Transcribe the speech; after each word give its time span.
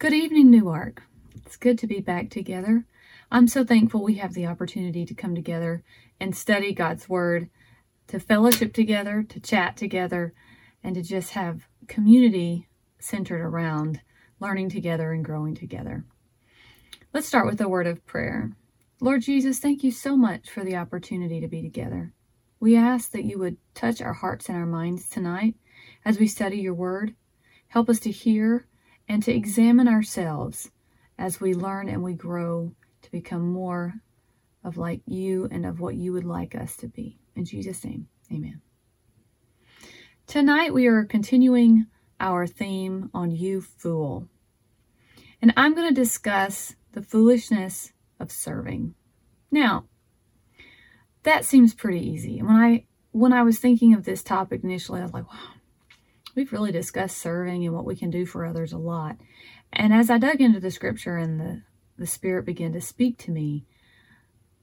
Good 0.00 0.14
evening, 0.14 0.52
Newark. 0.52 1.02
It's 1.44 1.56
good 1.56 1.76
to 1.80 1.88
be 1.88 1.98
back 1.98 2.30
together. 2.30 2.84
I'm 3.32 3.48
so 3.48 3.64
thankful 3.64 4.04
we 4.04 4.14
have 4.18 4.32
the 4.32 4.46
opportunity 4.46 5.04
to 5.04 5.12
come 5.12 5.34
together 5.34 5.82
and 6.20 6.36
study 6.36 6.72
God's 6.72 7.08
Word, 7.08 7.50
to 8.06 8.20
fellowship 8.20 8.72
together, 8.72 9.24
to 9.28 9.40
chat 9.40 9.76
together, 9.76 10.34
and 10.84 10.94
to 10.94 11.02
just 11.02 11.30
have 11.30 11.66
community 11.88 12.68
centered 13.00 13.40
around 13.40 14.00
learning 14.38 14.68
together 14.68 15.10
and 15.10 15.24
growing 15.24 15.56
together. 15.56 16.04
Let's 17.12 17.26
start 17.26 17.46
with 17.46 17.60
a 17.60 17.68
word 17.68 17.88
of 17.88 18.06
prayer. 18.06 18.52
Lord 19.00 19.22
Jesus, 19.22 19.58
thank 19.58 19.82
you 19.82 19.90
so 19.90 20.16
much 20.16 20.48
for 20.48 20.62
the 20.62 20.76
opportunity 20.76 21.40
to 21.40 21.48
be 21.48 21.60
together. 21.60 22.12
We 22.60 22.76
ask 22.76 23.10
that 23.10 23.24
you 23.24 23.40
would 23.40 23.56
touch 23.74 24.00
our 24.00 24.12
hearts 24.12 24.48
and 24.48 24.56
our 24.56 24.64
minds 24.64 25.08
tonight 25.08 25.56
as 26.04 26.20
we 26.20 26.28
study 26.28 26.58
your 26.58 26.74
word. 26.74 27.16
Help 27.66 27.90
us 27.90 27.98
to 28.00 28.12
hear 28.12 28.67
and 29.08 29.22
to 29.22 29.34
examine 29.34 29.88
ourselves 29.88 30.70
as 31.18 31.40
we 31.40 31.54
learn 31.54 31.88
and 31.88 32.02
we 32.02 32.14
grow 32.14 32.72
to 33.02 33.10
become 33.10 33.52
more 33.52 33.94
of 34.62 34.76
like 34.76 35.00
you 35.06 35.48
and 35.50 35.64
of 35.64 35.80
what 35.80 35.94
you 35.94 36.12
would 36.12 36.24
like 36.24 36.54
us 36.54 36.76
to 36.76 36.86
be. 36.86 37.18
In 37.34 37.44
Jesus' 37.44 37.84
name, 37.84 38.08
amen. 38.32 38.60
Tonight 40.26 40.74
we 40.74 40.86
are 40.86 41.04
continuing 41.04 41.86
our 42.20 42.46
theme 42.46 43.10
on 43.14 43.30
You 43.30 43.60
Fool. 43.60 44.28
And 45.40 45.52
I'm 45.56 45.74
going 45.74 45.88
to 45.88 45.94
discuss 45.94 46.74
the 46.92 47.02
foolishness 47.02 47.92
of 48.20 48.30
serving. 48.30 48.94
Now, 49.50 49.86
that 51.22 51.44
seems 51.44 51.74
pretty 51.74 52.06
easy. 52.06 52.38
And 52.38 52.48
when 52.48 52.56
I 52.56 52.84
when 53.12 53.32
I 53.32 53.42
was 53.42 53.58
thinking 53.58 53.94
of 53.94 54.04
this 54.04 54.22
topic 54.22 54.62
initially, 54.62 55.00
I 55.00 55.04
was 55.04 55.12
like, 55.12 55.30
wow, 55.32 55.54
we've 56.38 56.52
really 56.52 56.70
discussed 56.70 57.18
serving 57.18 57.66
and 57.66 57.74
what 57.74 57.84
we 57.84 57.96
can 57.96 58.10
do 58.10 58.24
for 58.24 58.46
others 58.46 58.72
a 58.72 58.78
lot. 58.78 59.16
And 59.72 59.92
as 59.92 60.08
I 60.08 60.18
dug 60.18 60.40
into 60.40 60.60
the 60.60 60.70
scripture 60.70 61.16
and 61.16 61.40
the, 61.40 61.62
the 61.98 62.06
Spirit 62.06 62.46
began 62.46 62.72
to 62.74 62.80
speak 62.80 63.18
to 63.18 63.32
me, 63.32 63.64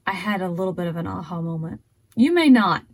I 0.06 0.12
had 0.12 0.40
a 0.40 0.48
little 0.48 0.72
bit 0.72 0.86
of 0.86 0.96
an 0.96 1.06
aha 1.06 1.42
moment. 1.42 1.82
You 2.16 2.32
may 2.32 2.48
not, 2.48 2.84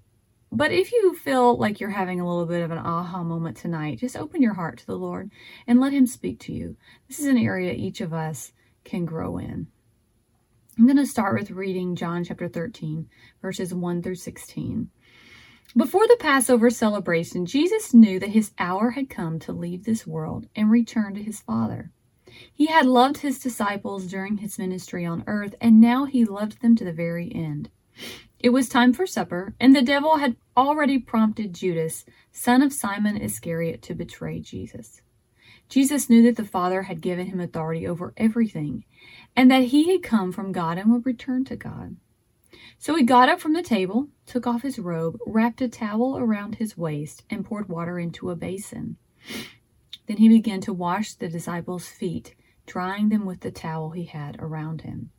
but 0.51 0.73
if 0.73 0.91
you 0.91 1.15
feel 1.15 1.57
like 1.57 1.79
you're 1.79 1.91
having 1.91 2.21
a 2.21 2.29
little 2.29 2.45
bit 2.45 2.61
of 2.61 2.73
an 2.73 2.79
aha 2.79 3.23
moment 3.23 3.57
tonight, 3.57 4.01
just 4.01 4.17
open 4.17 4.43
your 4.43 4.55
heart 4.55 4.79
to 4.79 4.87
the 4.87 4.97
Lord 4.97 5.31
and 5.65 5.79
let 5.79 5.93
Him 5.93 6.09
speak 6.09 6.41
to 6.41 6.53
you. 6.53 6.77
This 7.07 7.21
is 7.21 7.27
an 7.27 7.39
area 7.39 7.73
each 7.73 8.01
of 8.01 8.13
us 8.13 8.51
can 8.83 9.05
grow 9.05 9.39
in. 9.39 9.69
I'm 10.77 10.87
going 10.87 10.97
to 10.97 11.07
start 11.07 11.39
with 11.39 11.53
reading 11.53 11.95
John 11.95 12.25
chapter 12.25 12.49
13, 12.49 13.09
verses 13.41 13.73
1 13.73 14.03
through 14.03 14.17
16. 14.17 14.91
Before 15.75 16.07
the 16.07 16.19
Passover 16.21 16.69
celebration, 16.69 17.47
Jesus 17.47 17.95
knew 17.95 18.21
that 18.21 18.31
his 18.31 18.53
hour 18.59 18.91
had 18.91 19.09
come 19.09 19.39
to 19.39 19.53
leave 19.53 19.85
this 19.85 20.07
world 20.07 20.47
and 20.55 20.71
return 20.71 21.15
to 21.15 21.23
his 21.23 21.41
Father. 21.41 21.91
He 22.53 22.67
had 22.67 22.85
loved 22.85 23.19
his 23.19 23.39
disciples 23.39 24.07
during 24.07 24.39
his 24.39 24.59
ministry 24.59 25.07
on 25.07 25.25
earth, 25.27 25.55
and 25.63 25.81
now 25.81 26.05
he 26.05 26.27
loved 26.27 26.61
them 26.61 26.77
to 26.77 26.85
the 26.85 26.93
very 26.93 27.35
end. 27.35 27.71
It 28.39 28.51
was 28.51 28.69
time 28.69 28.93
for 28.93 29.07
supper, 29.07 29.55
and 29.59 29.75
the 29.75 29.81
devil 29.81 30.19
had 30.19 30.37
already 30.59 30.99
prompted 30.99 31.55
Judas, 31.55 32.05
son 32.33 32.61
of 32.61 32.75
Simon 32.75 33.17
Iscariot, 33.17 33.81
to 33.83 33.95
betray 33.95 34.41
Jesus. 34.41 35.01
Jesus 35.71 36.11
knew 36.11 36.23
that 36.25 36.37
the 36.37 36.45
Father 36.45 36.83
had 36.83 37.01
given 37.01 37.29
him 37.29 37.41
authority 37.41 37.87
over 37.87 38.13
everything, 38.19 38.85
and 39.35 39.51
that 39.51 39.65
he 39.65 39.91
had 39.91 40.03
come 40.03 40.33
from 40.33 40.53
God 40.53 40.77
and 40.77 40.93
would 40.93 41.07
return 41.07 41.47
to 41.47 41.57
God. 41.57 41.97
So 42.79 42.95
he 42.95 43.05
got 43.05 43.29
up 43.29 43.41
from 43.41 43.53
the 43.53 43.63
table, 43.63 44.09
took 44.27 44.47
off 44.47 44.63
his 44.63 44.79
robe, 44.79 45.19
wrapped 45.27 45.61
a 45.61 45.69
towel 45.69 46.19
around 46.19 46.57
his 46.57 46.77
waist, 46.77 47.25
and 47.31 47.45
poured 47.45 47.69
water 47.69 47.99
into 47.99 48.31
a 48.31 48.37
basin. 48.37 48.97
Then 50.07 50.17
he 50.17 50.29
began 50.29 50.61
to 50.63 50.73
wash 50.73 51.15
the 51.15 51.29
disciples' 51.29 51.89
feet, 51.89 52.35
drying 52.67 53.09
them 53.09 53.25
with 53.25 53.41
the 53.41 53.51
towel 53.51 53.91
he 53.91 54.05
had 54.05 54.37
around 54.41 54.83
him. 54.83 55.11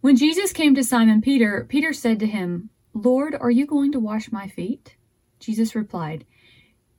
When 0.00 0.16
Jesus 0.16 0.52
came 0.52 0.74
to 0.74 0.84
Simon 0.84 1.20
Peter, 1.20 1.64
Peter 1.68 1.92
said 1.92 2.18
to 2.20 2.26
him, 2.26 2.70
Lord, 2.92 3.34
are 3.34 3.50
you 3.50 3.66
going 3.66 3.92
to 3.92 4.00
wash 4.00 4.30
my 4.30 4.48
feet? 4.48 4.96
Jesus 5.38 5.74
replied, 5.74 6.26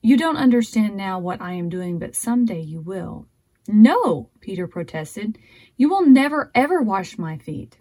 You 0.01 0.17
don't 0.17 0.37
understand 0.37 0.97
now 0.97 1.19
what 1.19 1.41
I 1.41 1.53
am 1.53 1.69
doing, 1.69 1.99
but 1.99 2.15
someday 2.15 2.61
you 2.61 2.81
will. 2.81 3.27
No, 3.67 4.29
Peter 4.41 4.67
protested. 4.67 5.37
You 5.77 5.89
will 5.89 6.05
never 6.05 6.51
ever 6.55 6.81
wash 6.81 7.17
my 7.17 7.37
feet. 7.37 7.77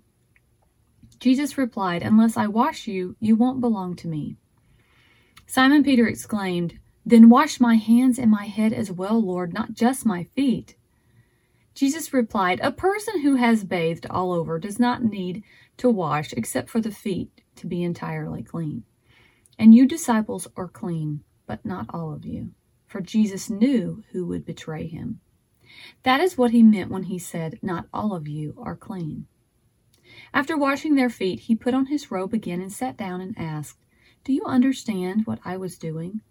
Jesus 1.23 1.57
replied, 1.57 2.03
Unless 2.03 2.37
I 2.37 2.49
wash 2.49 2.89
you, 2.89 3.15
you 3.21 3.37
won't 3.37 3.61
belong 3.61 3.95
to 3.95 4.09
me. 4.09 4.35
Simon 5.47 5.85
Peter 5.85 6.09
exclaimed, 6.09 6.81
Then 7.07 7.29
wash 7.29 7.61
my 7.61 7.77
hands 7.77 8.19
and 8.19 8.29
my 8.29 8.47
head 8.47 8.73
as 8.73 8.91
well, 8.91 9.25
Lord, 9.25 9.55
not 9.55 9.73
just 9.73 10.05
my 10.05 10.25
feet. 10.25 10.75
Jesus 11.77 12.13
replied, 12.13 12.59
A 12.61 12.73
person 12.73 13.21
who 13.21 13.37
has 13.37 13.63
bathed 13.63 14.05
all 14.11 14.33
over 14.33 14.59
does 14.59 14.81
not 14.81 15.05
need 15.05 15.45
to 15.77 15.89
wash 15.89 16.33
except 16.33 16.69
for 16.69 16.81
the 16.81 16.91
feet 16.91 17.31
to 17.55 17.69
be 17.69 17.85
entirely 17.85 18.43
clean. 18.43 18.83
And 19.57 19.73
you 19.73 19.87
disciples 19.87 20.49
are 20.57 20.67
clean, 20.67 21.23
but 21.47 21.65
not 21.65 21.87
all 21.91 22.13
of 22.13 22.27
you. 22.27 22.51
For 22.89 23.01
Jesus 23.01 23.49
knew 23.49 24.03
who 24.11 24.27
would 24.27 24.45
betray 24.45 24.89
him. 24.89 25.21
That 26.03 26.19
is 26.19 26.37
what 26.37 26.51
he 26.51 26.65
meant 26.65 26.91
when 26.91 27.05
he 27.05 27.21
said, 27.21 27.61
Not 27.63 27.87
all 27.95 28.13
of 28.13 28.27
you 28.27 28.57
are 28.61 28.75
clean. 28.75 29.29
After 30.35 30.57
washing 30.57 30.95
their 30.95 31.11
feet, 31.11 31.41
he 31.41 31.55
put 31.55 31.75
on 31.75 31.87
his 31.87 32.11
robe 32.11 32.33
again 32.33 32.61
and 32.61 32.73
sat 32.73 32.97
down 32.97 33.21
and 33.21 33.39
asked, 33.39 33.79
Do 34.25 34.33
you 34.33 34.45
understand 34.45 35.27
what 35.27 35.41
I 35.45 35.57
was 35.57 35.77
doing? 35.77 36.23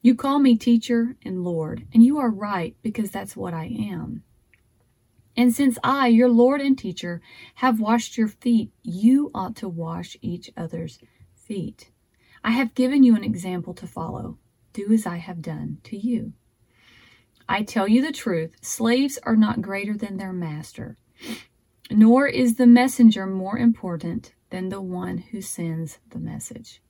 You 0.00 0.14
call 0.14 0.38
me 0.38 0.56
teacher 0.56 1.16
and 1.24 1.44
Lord, 1.44 1.86
and 1.92 2.02
you 2.02 2.18
are 2.18 2.30
right 2.30 2.74
because 2.82 3.10
that's 3.10 3.36
what 3.36 3.52
I 3.52 3.66
am. 3.66 4.22
And 5.36 5.54
since 5.54 5.78
I, 5.84 6.08
your 6.08 6.28
Lord 6.28 6.60
and 6.60 6.76
teacher, 6.76 7.20
have 7.56 7.80
washed 7.80 8.16
your 8.16 8.28
feet, 8.28 8.72
you 8.82 9.30
ought 9.34 9.56
to 9.56 9.68
wash 9.68 10.16
each 10.22 10.50
other's 10.56 10.98
feet. 11.34 11.90
I 12.42 12.52
have 12.52 12.74
given 12.74 13.02
you 13.02 13.14
an 13.14 13.24
example 13.24 13.74
to 13.74 13.86
follow. 13.86 14.38
Do 14.72 14.92
as 14.92 15.06
I 15.06 15.16
have 15.16 15.42
done 15.42 15.78
to 15.84 15.96
you. 15.96 16.32
I 17.48 17.62
tell 17.62 17.88
you 17.88 18.02
the 18.02 18.12
truth 18.12 18.52
slaves 18.62 19.18
are 19.22 19.36
not 19.36 19.62
greater 19.62 19.96
than 19.96 20.16
their 20.16 20.32
master 20.32 20.96
nor 21.90 22.26
is 22.26 22.54
the 22.56 22.66
messenger 22.66 23.26
more 23.26 23.58
important 23.58 24.34
than 24.50 24.68
the 24.68 24.80
one 24.80 25.18
who 25.18 25.40
sends 25.40 25.98
the 26.10 26.18
message. 26.18 26.80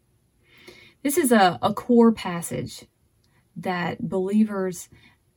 This 1.02 1.16
is 1.16 1.32
a, 1.32 1.58
a 1.62 1.72
core 1.72 2.12
passage 2.12 2.86
that 3.56 4.08
believers 4.08 4.88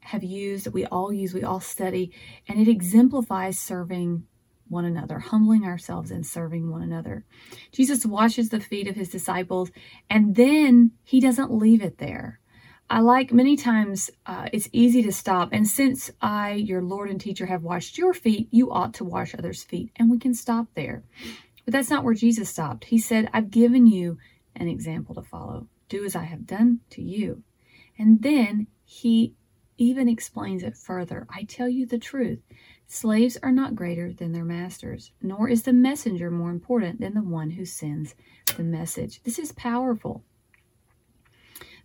have 0.01 0.23
used, 0.23 0.65
that 0.65 0.73
we 0.73 0.85
all 0.85 1.13
use, 1.13 1.33
we 1.33 1.43
all 1.43 1.59
study, 1.59 2.11
and 2.47 2.59
it 2.59 2.67
exemplifies 2.67 3.59
serving 3.59 4.25
one 4.67 4.85
another, 4.85 5.19
humbling 5.19 5.65
ourselves 5.65 6.11
and 6.11 6.25
serving 6.25 6.69
one 6.69 6.81
another. 6.81 7.25
Jesus 7.71 8.05
washes 8.05 8.49
the 8.49 8.59
feet 8.59 8.87
of 8.87 8.95
his 8.95 9.09
disciples, 9.09 9.71
and 10.09 10.35
then 10.35 10.91
he 11.03 11.19
doesn't 11.19 11.53
leave 11.53 11.81
it 11.81 11.97
there. 11.97 12.40
I 12.91 12.99
like 12.99 13.31
many 13.31 13.55
times 13.55 14.11
uh, 14.25 14.49
it's 14.51 14.67
easy 14.73 15.01
to 15.03 15.13
stop. 15.13 15.49
And 15.53 15.65
since 15.65 16.11
I, 16.21 16.51
your 16.51 16.81
Lord 16.81 17.09
and 17.09 17.21
teacher, 17.21 17.45
have 17.45 17.63
washed 17.63 17.97
your 17.97 18.13
feet, 18.13 18.49
you 18.51 18.69
ought 18.69 18.95
to 18.95 19.05
wash 19.05 19.33
others' 19.33 19.63
feet. 19.63 19.91
And 19.95 20.11
we 20.11 20.19
can 20.19 20.33
stop 20.33 20.67
there. 20.75 21.01
But 21.63 21.71
that's 21.71 21.89
not 21.89 22.03
where 22.03 22.13
Jesus 22.13 22.49
stopped. 22.49 22.83
He 22.83 22.97
said, 22.97 23.29
I've 23.31 23.49
given 23.49 23.87
you 23.87 24.17
an 24.57 24.67
example 24.67 25.15
to 25.15 25.21
follow. 25.21 25.67
Do 25.87 26.03
as 26.03 26.17
I 26.17 26.23
have 26.23 26.45
done 26.45 26.81
to 26.89 27.01
you. 27.01 27.43
And 27.97 28.21
then 28.21 28.67
he 28.83 29.35
even 29.77 30.09
explains 30.09 30.61
it 30.61 30.75
further. 30.75 31.25
I 31.33 31.43
tell 31.43 31.69
you 31.69 31.85
the 31.85 31.97
truth. 31.97 32.39
Slaves 32.87 33.37
are 33.41 33.53
not 33.53 33.73
greater 33.73 34.11
than 34.11 34.33
their 34.33 34.43
masters, 34.43 35.13
nor 35.21 35.47
is 35.47 35.63
the 35.63 35.71
messenger 35.71 36.29
more 36.29 36.51
important 36.51 36.99
than 36.99 37.13
the 37.13 37.21
one 37.21 37.51
who 37.51 37.63
sends 37.63 38.15
the 38.57 38.63
message. 38.63 39.23
This 39.23 39.39
is 39.39 39.53
powerful. 39.53 40.25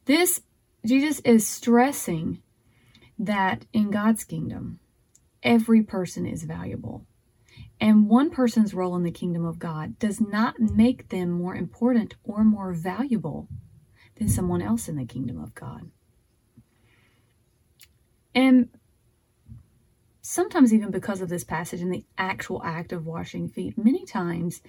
This 0.06 0.41
Jesus 0.86 1.20
is 1.20 1.47
stressing 1.47 2.42
that 3.19 3.66
in 3.72 3.91
God's 3.91 4.24
kingdom, 4.24 4.78
every 5.42 5.82
person 5.82 6.26
is 6.26 6.44
valuable. 6.44 7.06
And 7.81 8.08
one 8.08 8.31
person's 8.31 8.72
role 8.72 8.96
in 8.96 9.02
the 9.02 9.11
kingdom 9.11 9.44
of 9.44 9.58
God 9.58 9.99
does 9.99 10.20
not 10.20 10.61
make 10.61 11.08
them 11.08 11.31
more 11.31 11.55
important 11.55 12.14
or 12.25 12.44
more 12.44 12.72
valuable 12.72 13.49
than 14.16 14.28
someone 14.28 14.62
else 14.62 14.88
in 14.88 14.96
the 14.96 15.05
kingdom 15.05 15.43
of 15.43 15.55
God. 15.55 15.90
And 18.34 18.69
sometimes, 20.22 20.72
even 20.72 20.90
because 20.90 21.20
of 21.20 21.28
this 21.28 21.44
passage 21.44 21.81
and 21.81 21.93
the 21.93 22.05
actual 22.16 22.62
act 22.62 22.93
of 22.93 23.06
washing 23.06 23.49
feet, 23.49 23.76
many 23.76 24.05
times 24.05 24.62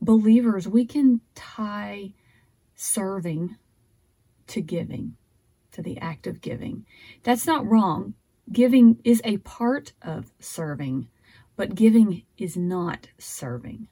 believers, 0.00 0.66
we 0.66 0.84
can 0.84 1.20
tie 1.34 2.12
serving 2.74 3.56
to 4.48 4.60
giving 4.60 5.16
to 5.72 5.82
the 5.82 5.98
act 5.98 6.26
of 6.26 6.40
giving. 6.40 6.86
That's 7.22 7.46
not 7.46 7.66
wrong. 7.66 8.14
Giving 8.50 8.98
is 9.04 9.20
a 9.24 9.38
part 9.38 9.92
of 10.02 10.32
serving, 10.40 11.08
but 11.56 11.74
giving 11.74 12.24
is 12.36 12.56
not 12.56 13.08
serving. 13.18 13.88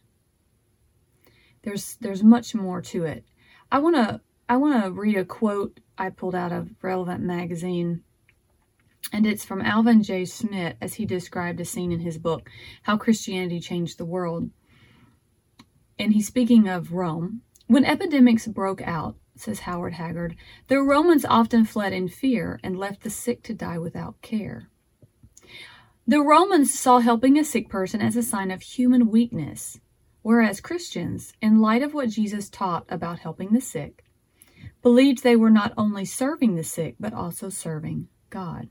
There's 1.63 1.97
there's 2.01 2.23
much 2.23 2.55
more 2.55 2.81
to 2.83 3.05
it. 3.05 3.25
I 3.71 3.79
want 3.79 3.97
to 3.97 4.21
I 4.49 4.57
want 4.57 4.83
to 4.83 4.91
read 4.91 5.17
a 5.17 5.25
quote 5.25 5.81
I 5.99 6.11
pulled 6.11 6.35
out 6.35 6.53
of 6.53 6.75
Relevant 6.83 7.23
magazine 7.23 8.03
And 9.13 9.27
it's 9.27 9.45
from 9.45 9.63
Alvin 9.63 10.03
J. 10.03 10.25
Schmidt 10.25 10.77
as 10.81 10.95
he 10.95 11.07
described 11.07 11.61
a 11.61 11.65
scene 11.65 11.93
in 11.93 12.01
his 12.01 12.19
book, 12.19 12.51
How 12.83 12.97
Christianity 12.97 13.61
Changed 13.61 13.99
the 13.99 14.05
World. 14.05 14.51
And 15.99 16.13
he's 16.13 16.27
speaking 16.27 16.69
of 16.69 16.93
Rome. 16.93 17.43
When 17.67 17.85
epidemics 17.85 18.47
broke 18.47 18.83
out, 18.83 19.17
says 19.41 19.61
Howard 19.61 19.95
Haggard, 19.95 20.37
the 20.69 20.81
Romans 20.81 21.25
often 21.25 21.65
fled 21.65 21.93
in 21.93 22.09
fear 22.09 22.61
and 22.63 22.79
left 22.79 23.03
the 23.03 23.11
sick 23.11 23.43
to 23.45 23.55
die 23.55 23.79
without 23.79 24.21
care. 24.23 24.69
The 26.07 26.21
Romans 26.21 26.79
saw 26.79 26.99
helping 26.99 27.39
a 27.39 27.45
sick 27.45 27.69
person 27.69 28.01
as 28.01 28.17
a 28.17 28.23
sign 28.23 28.51
of 28.51 28.63
human 28.63 29.11
weakness, 29.11 29.79
whereas 30.23 30.61
Christians, 30.61 31.33
in 31.41 31.61
light 31.61 31.83
of 31.83 31.95
what 31.95 32.09
Jesus 32.09 32.49
taught 32.51 32.85
about 32.89 33.21
helping 33.21 33.53
the 33.53 33.61
sick, 33.61 34.05
believed 34.83 35.23
they 35.23 35.37
were 35.37 35.51
not 35.51 35.73
only 35.77 36.05
serving 36.05 36.55
the 36.55 36.65
sick, 36.65 36.97
but 36.99 37.13
also 37.13 37.49
serving 37.49 38.09
God. 38.29 38.69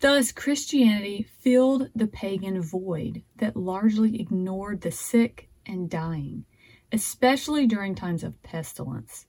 Thus, 0.00 0.32
Christianity 0.32 1.26
filled 1.40 1.88
the 1.94 2.06
pagan 2.06 2.60
void 2.60 3.22
that 3.36 3.56
largely 3.56 4.20
ignored 4.20 4.80
the 4.80 4.90
sick 4.90 5.48
and 5.66 5.88
dying, 5.88 6.44
especially 6.92 7.66
during 7.66 7.94
times 7.94 8.22
of 8.22 8.42
pestilence, 8.42 9.26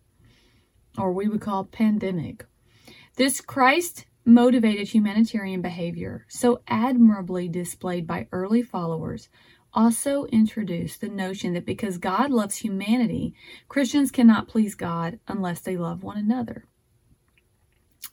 or 0.97 1.11
we 1.11 1.27
would 1.27 1.41
call 1.41 1.65
pandemic. 1.65 2.45
This 3.15 3.41
Christ 3.41 4.05
motivated 4.25 4.87
humanitarian 4.87 5.61
behavior, 5.61 6.25
so 6.27 6.61
admirably 6.67 7.47
displayed 7.47 8.07
by 8.07 8.27
early 8.31 8.61
followers, 8.61 9.29
also 9.73 10.25
introduced 10.25 11.01
the 11.01 11.09
notion 11.09 11.53
that 11.53 11.65
because 11.65 11.97
God 11.97 12.31
loves 12.31 12.57
humanity, 12.57 13.35
Christians 13.67 14.09
cannot 14.09 14.47
please 14.47 14.73
God 14.73 15.19
unless 15.27 15.61
they 15.61 15.77
love 15.77 16.03
one 16.03 16.17
another. 16.17 16.65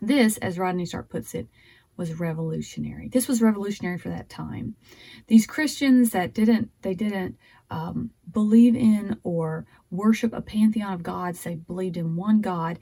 This, 0.01 0.37
as 0.39 0.59
Rodney 0.59 0.85
Stark 0.85 1.09
puts 1.09 1.35
it, 1.35 1.47
was 1.97 2.19
revolutionary. 2.19 3.09
This 3.09 3.29
was 3.29 3.43
revolutionary 3.43 3.99
for 3.99 4.09
that 4.09 4.29
time. 4.29 4.75
These 5.29 5.47
Christians 5.47 6.11
that 6.11 6.35
didn't 6.35 6.71
they 6.83 6.95
didn't 6.95 7.37
um, 7.73 8.11
believe 8.31 8.77
in 8.77 9.19
or 9.25 9.67
worship 9.91 10.33
a 10.35 10.43
pantheon 10.43 10.93
of 10.93 11.03
gods. 11.03 11.43
They 11.43 11.55
believed 11.55 11.97
in 11.97 12.17
one 12.17 12.41
God. 12.41 12.79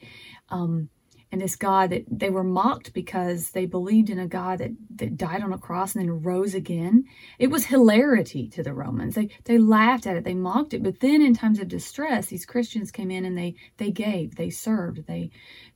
Um, 0.48 0.90
and 1.32 1.40
this 1.40 1.54
God 1.54 1.90
that 1.90 2.06
they 2.10 2.28
were 2.28 2.42
mocked 2.42 2.92
because 2.92 3.50
they 3.50 3.64
believed 3.64 4.10
in 4.10 4.18
a 4.18 4.26
God 4.26 4.58
that, 4.58 4.72
that 4.96 5.16
died 5.16 5.44
on 5.44 5.52
a 5.52 5.58
cross 5.58 5.94
and 5.94 6.02
then 6.02 6.22
rose 6.24 6.54
again. 6.54 7.04
It 7.38 7.52
was 7.52 7.66
hilarity 7.66 8.48
to 8.48 8.64
the 8.64 8.74
Romans. 8.74 9.14
They 9.14 9.28
they 9.44 9.56
laughed 9.56 10.08
at 10.08 10.16
it, 10.16 10.24
they 10.24 10.34
mocked 10.34 10.74
it. 10.74 10.82
But 10.82 10.98
then 10.98 11.22
in 11.22 11.36
times 11.36 11.60
of 11.60 11.68
distress, 11.68 12.26
these 12.26 12.44
Christians 12.44 12.90
came 12.90 13.12
in 13.12 13.24
and 13.24 13.38
they 13.38 13.54
they 13.76 13.92
gave, 13.92 14.34
they 14.34 14.50
served, 14.50 15.06
they 15.06 15.30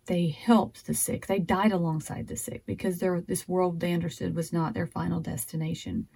they 0.06 0.26
helped 0.26 0.86
the 0.86 0.94
sick. 0.94 1.28
They 1.28 1.38
died 1.38 1.70
alongside 1.70 2.26
the 2.26 2.36
sick 2.36 2.66
because 2.66 2.98
their 2.98 3.20
this 3.20 3.46
world 3.46 3.78
they 3.78 3.92
understood 3.92 4.34
was 4.34 4.52
not 4.52 4.74
their 4.74 4.88
final 4.88 5.20
destination. 5.20 6.08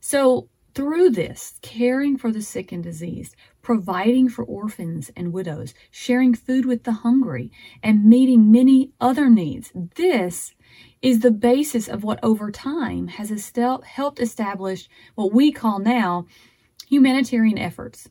So 0.00 0.48
through 0.74 1.10
this, 1.10 1.58
caring 1.62 2.16
for 2.16 2.32
the 2.32 2.42
sick 2.42 2.72
and 2.72 2.82
diseased, 2.82 3.34
providing 3.62 4.28
for 4.28 4.44
orphans 4.44 5.10
and 5.16 5.32
widows, 5.32 5.74
sharing 5.90 6.34
food 6.34 6.64
with 6.64 6.84
the 6.84 6.92
hungry, 6.92 7.50
and 7.82 8.04
meeting 8.04 8.50
many 8.50 8.92
other 9.00 9.28
needs, 9.28 9.72
this 9.74 10.54
is 11.02 11.20
the 11.20 11.30
basis 11.30 11.88
of 11.88 12.04
what 12.04 12.20
over 12.22 12.50
time 12.50 13.08
has 13.08 13.52
helped 13.84 14.20
establish 14.20 14.88
what 15.14 15.32
we 15.32 15.50
call 15.50 15.78
now 15.78 16.26
humanitarian 16.88 17.58
efforts 17.58 18.08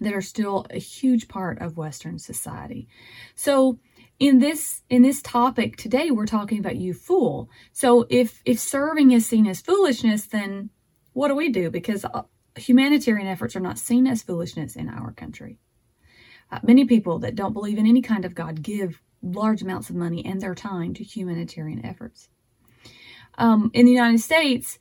that 0.00 0.14
are 0.14 0.20
still 0.20 0.66
a 0.70 0.78
huge 0.78 1.28
part 1.28 1.60
of 1.60 1.76
Western 1.76 2.18
society. 2.18 2.88
So, 3.34 3.78
in 4.18 4.38
this 4.38 4.82
in 4.88 5.02
this 5.02 5.20
topic 5.22 5.76
today 5.76 6.12
we're 6.12 6.26
talking 6.26 6.60
about 6.60 6.76
you 6.76 6.94
fool 6.94 7.50
so 7.72 8.06
if 8.08 8.40
if 8.44 8.56
serving 8.56 9.10
is 9.10 9.26
seen 9.26 9.48
as 9.48 9.60
foolishness 9.60 10.26
then 10.26 10.70
what 11.12 11.28
do 11.28 11.34
we 11.34 11.50
do? 11.50 11.70
Because 11.70 12.04
uh, 12.04 12.22
humanitarian 12.56 13.26
efforts 13.26 13.56
are 13.56 13.60
not 13.60 13.78
seen 13.78 14.06
as 14.06 14.22
foolishness 14.22 14.76
in 14.76 14.88
our 14.88 15.12
country. 15.12 15.58
Uh, 16.50 16.58
many 16.62 16.84
people 16.84 17.18
that 17.20 17.34
don't 17.34 17.52
believe 17.52 17.78
in 17.78 17.86
any 17.86 18.02
kind 18.02 18.24
of 18.24 18.34
God 18.34 18.62
give 18.62 19.00
large 19.22 19.62
amounts 19.62 19.88
of 19.88 19.96
money 19.96 20.24
and 20.24 20.40
their 20.40 20.54
time 20.54 20.94
to 20.94 21.04
humanitarian 21.04 21.84
efforts. 21.84 22.28
Um, 23.38 23.70
in 23.72 23.86
the 23.86 23.92
United 23.92 24.20
States, 24.20 24.78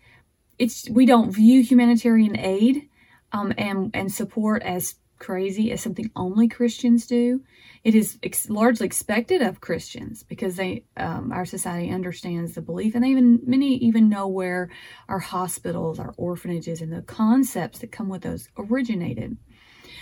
it's 0.60 0.90
we 0.90 1.06
don't 1.06 1.32
view 1.32 1.64
humanitarian 1.64 2.38
aid 2.38 2.90
um, 3.32 3.54
and 3.58 3.92
and 3.94 4.12
support 4.12 4.62
as 4.64 4.96
crazy 5.22 5.72
as 5.72 5.80
something 5.80 6.10
only 6.16 6.48
Christians 6.48 7.06
do. 7.06 7.42
It 7.84 7.94
is 7.94 8.18
ex- 8.24 8.50
largely 8.50 8.88
expected 8.88 9.42
of 9.44 9.62
Christians 9.62 10.24
because 10.24 10.56
they, 10.56 10.86
um, 10.98 11.32
our 11.32 11.46
society 11.46 11.92
understands 11.92 12.56
the 12.56 12.62
belief, 12.62 12.96
and 12.96 13.04
they 13.04 13.10
even 13.10 13.40
many 13.46 13.76
even 13.78 14.10
know 14.10 14.28
where 14.28 14.72
our 15.08 15.20
hospitals, 15.20 16.00
our 16.00 16.14
orphanages, 16.18 16.82
and 16.82 16.92
the 16.92 17.04
concepts 17.04 17.80
that 17.80 17.92
come 17.92 18.10
with 18.10 18.24
those 18.24 18.50
originated. 18.58 19.38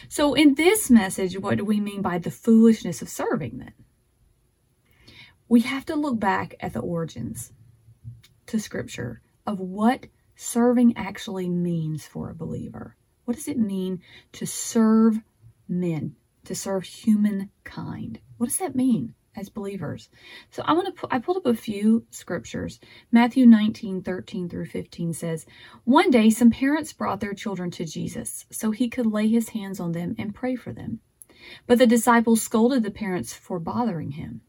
So, 0.07 0.35
in 0.35 0.55
this 0.55 0.89
message, 0.89 1.37
what 1.37 1.57
do 1.57 1.65
we 1.65 1.81
mean 1.81 2.01
by 2.01 2.17
the 2.17 2.31
foolishness 2.31 3.01
of 3.01 3.09
serving? 3.09 3.57
Then 3.57 3.73
we 5.49 5.61
have 5.61 5.85
to 5.87 5.95
look 5.95 6.17
back 6.19 6.55
at 6.61 6.71
the 6.71 6.79
origins 6.79 7.51
to 8.47 8.59
Scripture 8.59 9.21
of 9.45 9.59
what 9.59 10.07
serving 10.35 10.95
actually 10.95 11.49
means 11.49 12.05
for 12.05 12.29
a 12.29 12.35
believer. 12.35 12.95
What 13.29 13.35
does 13.35 13.47
it 13.47 13.59
mean 13.59 14.01
to 14.31 14.47
serve 14.47 15.19
men, 15.67 16.15
to 16.45 16.55
serve 16.55 16.83
humankind? 16.83 18.21
What 18.37 18.47
does 18.47 18.57
that 18.57 18.75
mean 18.75 19.13
as 19.35 19.49
believers? 19.49 20.09
So 20.49 20.63
I 20.65 20.73
want 20.73 20.87
to 20.87 20.99
put, 20.99 21.13
I 21.13 21.19
pulled 21.19 21.37
up 21.37 21.45
a 21.45 21.53
few 21.53 22.07
scriptures. 22.09 22.79
Matthew 23.11 23.45
19, 23.45 24.01
13 24.01 24.49
through 24.49 24.65
15 24.65 25.13
says, 25.13 25.45
One 25.83 26.09
day 26.09 26.31
some 26.31 26.49
parents 26.49 26.91
brought 26.91 27.19
their 27.19 27.35
children 27.35 27.69
to 27.69 27.85
Jesus 27.85 28.47
so 28.49 28.71
he 28.71 28.89
could 28.89 29.05
lay 29.05 29.27
his 29.27 29.49
hands 29.49 29.79
on 29.79 29.91
them 29.91 30.15
and 30.17 30.33
pray 30.33 30.55
for 30.55 30.73
them. 30.73 30.99
But 31.67 31.77
the 31.77 31.85
disciples 31.85 32.41
scolded 32.41 32.81
the 32.81 32.89
parents 32.89 33.31
for 33.31 33.59
bothering 33.59 34.13
him. 34.13 34.41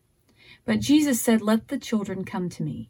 But 0.65 0.81
Jesus 0.81 1.21
said, 1.21 1.43
Let 1.43 1.69
the 1.69 1.79
children 1.79 2.25
come 2.25 2.49
to 2.49 2.63
me. 2.63 2.89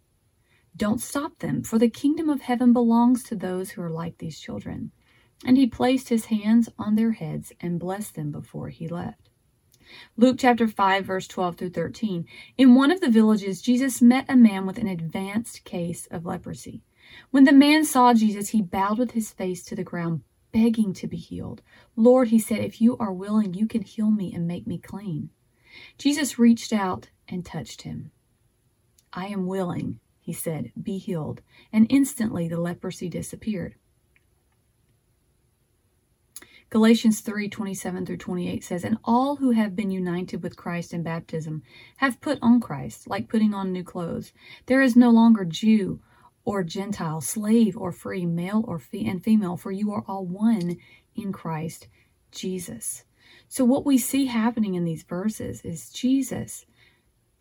Don't 0.77 1.01
stop 1.01 1.41
them, 1.41 1.65
for 1.65 1.81
the 1.81 1.91
kingdom 1.91 2.31
of 2.31 2.43
heaven 2.43 2.73
belongs 2.73 3.25
to 3.25 3.35
those 3.35 3.71
who 3.71 3.83
are 3.83 3.91
like 3.91 4.19
these 4.19 4.39
children. 4.39 4.93
And 5.45 5.57
he 5.57 5.67
placed 5.67 6.11
his 6.11 6.27
hands 6.27 6.69
on 6.79 6.95
their 6.95 7.13
heads 7.13 7.53
and 7.61 7.81
blessed 7.81 8.15
them 8.15 8.31
before 8.31 8.69
he 8.69 8.87
left. 8.89 9.31
Luke 10.17 10.37
chapter 10.39 10.69
5, 10.69 11.05
verse 11.05 11.27
12 11.27 11.57
through 11.57 11.71
13. 11.71 12.27
In 12.59 12.75
one 12.75 12.91
of 12.91 13.01
the 13.01 13.11
villages, 13.11 13.63
Jesus 13.63 14.03
met 14.03 14.27
a 14.29 14.37
man 14.37 14.67
with 14.67 14.79
an 14.79 14.87
advanced 14.87 15.65
case 15.65 16.07
of 16.11 16.27
leprosy. 16.27 16.83
When 17.31 17.45
the 17.45 17.53
man 17.53 17.85
saw 17.85 18.15
Jesus, 18.15 18.51
he 18.51 18.63
bowed 18.63 18.99
with 18.99 19.13
his 19.13 19.33
face 19.33 19.65
to 19.65 19.75
the 19.75 19.83
ground, 19.83 20.23
begging 20.53 20.93
to 20.95 21.09
be 21.09 21.17
healed. 21.17 21.63
Lord, 21.97 22.29
he 22.29 22.39
said, 22.39 22.59
if 22.59 22.81
you 22.81 22.97
are 22.99 23.13
willing, 23.13 23.55
you 23.55 23.67
can 23.67 23.83
heal 23.83 24.11
me 24.11 24.33
and 24.33 24.47
make 24.47 24.67
me 24.67 24.79
clean. 24.79 25.31
Jesus 25.99 26.39
reached 26.39 26.73
out 26.73 27.09
and 27.29 27.45
touched 27.45 27.83
him. 27.83 28.11
I 29.13 29.27
am 29.27 29.47
willing, 29.47 29.99
he 30.21 30.33
said, 30.33 30.73
be 30.81 30.99
healed. 30.99 31.41
And 31.73 31.87
instantly 31.91 32.47
the 32.47 32.61
leprosy 32.61 33.09
disappeared. 33.09 33.75
Galatians 36.71 37.21
3 37.21 37.49
27 37.49 38.07
through 38.07 38.17
28 38.17 38.63
says, 38.63 38.85
And 38.85 38.99
all 39.05 39.37
who 39.37 39.51
have 39.51 39.75
been 39.75 39.91
united 39.91 40.41
with 40.41 40.57
Christ 40.57 40.95
in 40.95 41.03
baptism 41.03 41.65
have 41.97 42.21
put 42.21 42.39
on 42.41 42.61
Christ, 42.61 43.09
like 43.09 43.29
putting 43.29 43.53
on 43.53 43.73
new 43.73 43.83
clothes. 43.83 44.33
There 44.67 44.81
is 44.81 44.95
no 44.95 45.11
longer 45.11 45.45
Jew 45.45 46.01
or 46.45 46.63
Gentile, 46.63 47.21
slave 47.21 47.77
or 47.77 47.91
free, 47.91 48.25
male 48.25 48.65
or 48.69 48.79
fe- 48.79 49.05
and 49.05 49.23
female, 49.23 49.57
for 49.57 49.73
you 49.73 49.93
are 49.93 50.05
all 50.07 50.25
one 50.25 50.77
in 51.17 51.33
Christ 51.33 51.89
Jesus. 52.31 53.03
So, 53.49 53.65
what 53.65 53.85
we 53.85 53.99
see 53.99 54.27
happening 54.27 54.75
in 54.75 54.85
these 54.85 55.03
verses 55.03 55.63
is 55.63 55.91
Jesus 55.91 56.67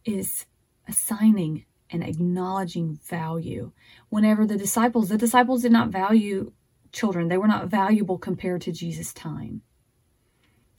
is 0.06 0.48
assigning 0.88 1.66
and 1.92 2.04
acknowledging 2.04 3.00
value. 3.08 3.72
Whenever 4.10 4.48
the 4.48 4.58
disciples, 4.58 5.10
the 5.10 5.18
disciples 5.18 5.62
did 5.62 5.72
not 5.72 5.90
value 5.90 6.52
children. 6.92 7.28
They 7.28 7.38
were 7.38 7.48
not 7.48 7.68
valuable 7.68 8.18
compared 8.18 8.62
to 8.62 8.72
Jesus' 8.72 9.14
time 9.14 9.62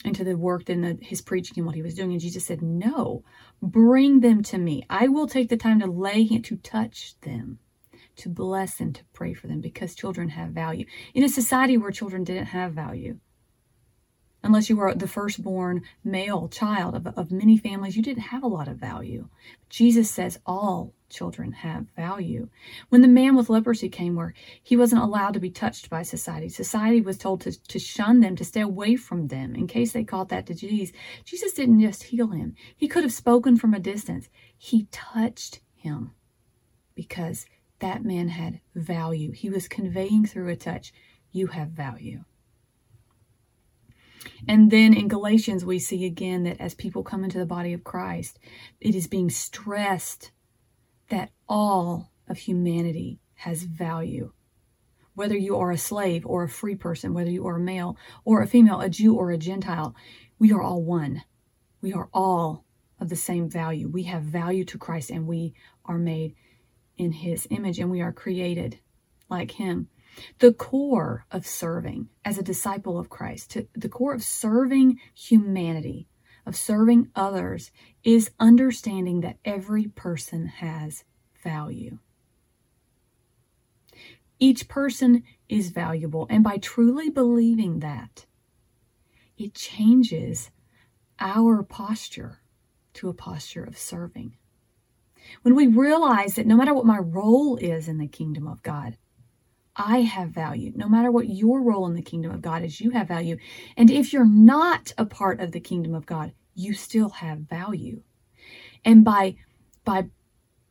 and 0.04 0.14
to 0.14 0.24
the 0.24 0.36
work 0.36 0.68
and 0.68 0.82
the, 0.82 0.98
his 1.00 1.20
preaching 1.20 1.58
and 1.58 1.66
what 1.66 1.74
he 1.74 1.82
was 1.82 1.94
doing. 1.94 2.12
And 2.12 2.20
Jesus 2.20 2.44
said, 2.44 2.62
No, 2.62 3.24
bring 3.60 4.20
them 4.20 4.42
to 4.44 4.58
me. 4.58 4.84
I 4.88 5.08
will 5.08 5.26
take 5.26 5.48
the 5.48 5.56
time 5.56 5.80
to 5.80 5.86
lay 5.86 6.26
hand, 6.26 6.44
to 6.46 6.56
touch 6.56 7.14
them, 7.20 7.58
to 8.16 8.28
bless 8.28 8.76
them, 8.76 8.92
to 8.94 9.02
pray 9.12 9.34
for 9.34 9.46
them, 9.46 9.60
because 9.60 9.94
children 9.94 10.30
have 10.30 10.50
value. 10.50 10.86
In 11.14 11.24
a 11.24 11.28
society 11.28 11.76
where 11.76 11.90
children 11.90 12.24
didn't 12.24 12.46
have 12.46 12.72
value, 12.72 13.18
unless 14.42 14.70
you 14.70 14.76
were 14.76 14.94
the 14.94 15.08
firstborn 15.08 15.82
male 16.04 16.48
child 16.48 16.94
of, 16.94 17.06
of 17.06 17.30
many 17.32 17.56
families, 17.58 17.96
you 17.96 18.02
didn't 18.02 18.24
have 18.24 18.42
a 18.42 18.48
lot 18.48 18.68
of 18.68 18.76
value. 18.78 19.28
Jesus 19.68 20.10
says 20.10 20.38
all 20.46 20.94
children 21.10 21.52
have 21.52 21.86
value. 21.96 22.48
When 22.88 23.02
the 23.02 23.08
man 23.08 23.36
with 23.36 23.50
leprosy 23.50 23.88
came 23.88 24.16
where 24.16 24.34
he 24.62 24.76
wasn't 24.76 25.02
allowed 25.02 25.34
to 25.34 25.40
be 25.40 25.50
touched 25.50 25.90
by 25.90 26.02
society, 26.02 26.48
society 26.48 27.00
was 27.00 27.18
told 27.18 27.40
to, 27.42 27.52
to 27.68 27.78
shun 27.78 28.20
them, 28.20 28.36
to 28.36 28.44
stay 28.44 28.60
away 28.60 28.96
from 28.96 29.28
them 29.28 29.54
in 29.54 29.66
case 29.66 29.92
they 29.92 30.04
caught 30.04 30.28
that 30.30 30.46
disease. 30.46 30.92
Jesus 31.24 31.52
didn't 31.52 31.80
just 31.80 32.04
heal 32.04 32.28
him, 32.28 32.54
he 32.76 32.88
could 32.88 33.02
have 33.04 33.12
spoken 33.12 33.56
from 33.56 33.74
a 33.74 33.80
distance. 33.80 34.28
He 34.56 34.86
touched 34.92 35.60
him. 35.74 36.12
because 36.94 37.46
that 37.80 38.04
man 38.04 38.28
had 38.28 38.60
value. 38.74 39.32
He 39.32 39.50
was 39.50 39.68
conveying 39.68 40.26
through 40.26 40.48
a 40.48 40.56
touch, 40.56 40.92
you 41.32 41.48
have 41.48 41.70
value. 41.70 42.24
And 44.48 44.70
then 44.70 44.94
in 44.94 45.08
Galatians, 45.08 45.64
we 45.64 45.78
see 45.78 46.04
again 46.04 46.44
that 46.44 46.60
as 46.60 46.74
people 46.74 47.02
come 47.02 47.24
into 47.24 47.38
the 47.38 47.46
body 47.46 47.72
of 47.72 47.84
Christ, 47.84 48.38
it 48.80 48.94
is 48.94 49.06
being 49.06 49.30
stressed 49.30 50.32
that 51.08 51.30
all 51.48 52.10
of 52.28 52.38
humanity 52.38 53.20
has 53.34 53.64
value. 53.64 54.32
Whether 55.14 55.36
you 55.36 55.56
are 55.56 55.70
a 55.70 55.78
slave 55.78 56.24
or 56.24 56.44
a 56.44 56.48
free 56.48 56.76
person, 56.76 57.12
whether 57.12 57.30
you 57.30 57.46
are 57.46 57.56
a 57.56 57.60
male 57.60 57.96
or 58.24 58.42
a 58.42 58.46
female, 58.46 58.80
a 58.80 58.88
Jew 58.88 59.16
or 59.16 59.30
a 59.30 59.38
Gentile, 59.38 59.94
we 60.38 60.52
are 60.52 60.62
all 60.62 60.82
one. 60.82 61.22
We 61.82 61.92
are 61.92 62.08
all 62.14 62.64
of 62.98 63.08
the 63.08 63.16
same 63.16 63.48
value. 63.48 63.88
We 63.88 64.04
have 64.04 64.22
value 64.22 64.64
to 64.66 64.78
Christ 64.78 65.10
and 65.10 65.26
we 65.26 65.54
are 65.84 65.98
made 65.98 66.34
in 66.96 67.12
his 67.12 67.46
image 67.50 67.78
and 67.78 67.90
we 67.90 68.00
are 68.00 68.12
created 68.12 68.78
like 69.28 69.52
him. 69.52 69.88
The 70.38 70.52
core 70.52 71.26
of 71.30 71.46
serving 71.46 72.08
as 72.24 72.38
a 72.38 72.42
disciple 72.42 72.98
of 72.98 73.08
Christ, 73.08 73.50
to, 73.52 73.68
the 73.74 73.88
core 73.88 74.14
of 74.14 74.22
serving 74.22 74.98
humanity, 75.14 76.08
of 76.44 76.56
serving 76.56 77.10
others, 77.14 77.70
is 78.02 78.30
understanding 78.40 79.20
that 79.20 79.38
every 79.44 79.86
person 79.86 80.46
has 80.46 81.04
value. 81.42 81.98
Each 84.38 84.68
person 84.68 85.22
is 85.48 85.70
valuable, 85.70 86.26
and 86.30 86.42
by 86.42 86.56
truly 86.56 87.10
believing 87.10 87.80
that, 87.80 88.26
it 89.36 89.54
changes 89.54 90.50
our 91.18 91.62
posture 91.62 92.40
to 92.94 93.08
a 93.08 93.14
posture 93.14 93.64
of 93.64 93.76
serving. 93.76 94.36
When 95.42 95.54
we 95.54 95.66
realize 95.66 96.34
that 96.34 96.46
no 96.46 96.56
matter 96.56 96.74
what 96.74 96.86
my 96.86 96.98
role 96.98 97.56
is 97.56 97.86
in 97.86 97.98
the 97.98 98.08
kingdom 98.08 98.48
of 98.48 98.62
God, 98.62 98.96
I 99.76 100.00
have 100.02 100.30
value. 100.30 100.72
No 100.74 100.88
matter 100.88 101.10
what 101.10 101.28
your 101.28 101.62
role 101.62 101.86
in 101.86 101.94
the 101.94 102.02
kingdom 102.02 102.32
of 102.32 102.42
God 102.42 102.62
is, 102.62 102.80
you 102.80 102.90
have 102.90 103.08
value. 103.08 103.36
And 103.76 103.90
if 103.90 104.12
you're 104.12 104.26
not 104.26 104.92
a 104.98 105.06
part 105.06 105.40
of 105.40 105.52
the 105.52 105.60
kingdom 105.60 105.94
of 105.94 106.06
God, 106.06 106.32
you 106.54 106.74
still 106.74 107.10
have 107.10 107.38
value. 107.38 108.02
And 108.84 109.04
by 109.04 109.36
by 109.84 110.08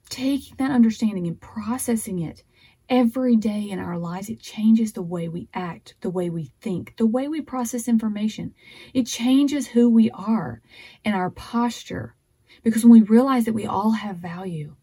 taking 0.10 0.56
that 0.58 0.72
understanding 0.72 1.28
and 1.28 1.40
processing 1.40 2.20
it 2.20 2.44
every 2.90 3.36
day 3.36 3.70
in 3.70 3.80
our 3.80 3.98
lives, 3.98 4.30
it 4.30 4.40
changes 4.40 4.94
the 4.94 5.02
way 5.02 5.28
we 5.28 5.48
act, 5.54 5.96
the 6.02 6.10
way 6.10 6.30
we 6.30 6.52
think, 6.62 6.96
the 6.98 7.06
way 7.06 7.28
we 7.28 7.42
process 7.42 7.88
information. 7.88 8.54
It 8.94 9.04
changes 9.04 9.68
who 9.68 9.90
we 9.90 10.10
are 10.12 10.62
and 11.06 11.16
our 11.16 11.30
posture. 11.30 12.16
Because 12.64 12.84
when 12.84 13.02
we 13.02 13.02
realize 13.02 13.46
that 13.46 13.54
we 13.54 13.66
all 13.66 13.92
have 13.92 14.18
value 14.18 14.76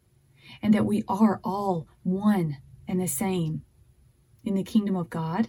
and 0.63 0.73
that 0.73 0.87
we 0.87 1.03
are 1.09 1.41
all 1.45 1.87
one 2.05 2.59
and 2.89 3.01
the 3.01 3.09
same, 3.09 3.63
in 4.47 4.55
the 4.55 4.63
kingdom 4.63 4.97
of 4.97 5.11
God, 5.11 5.49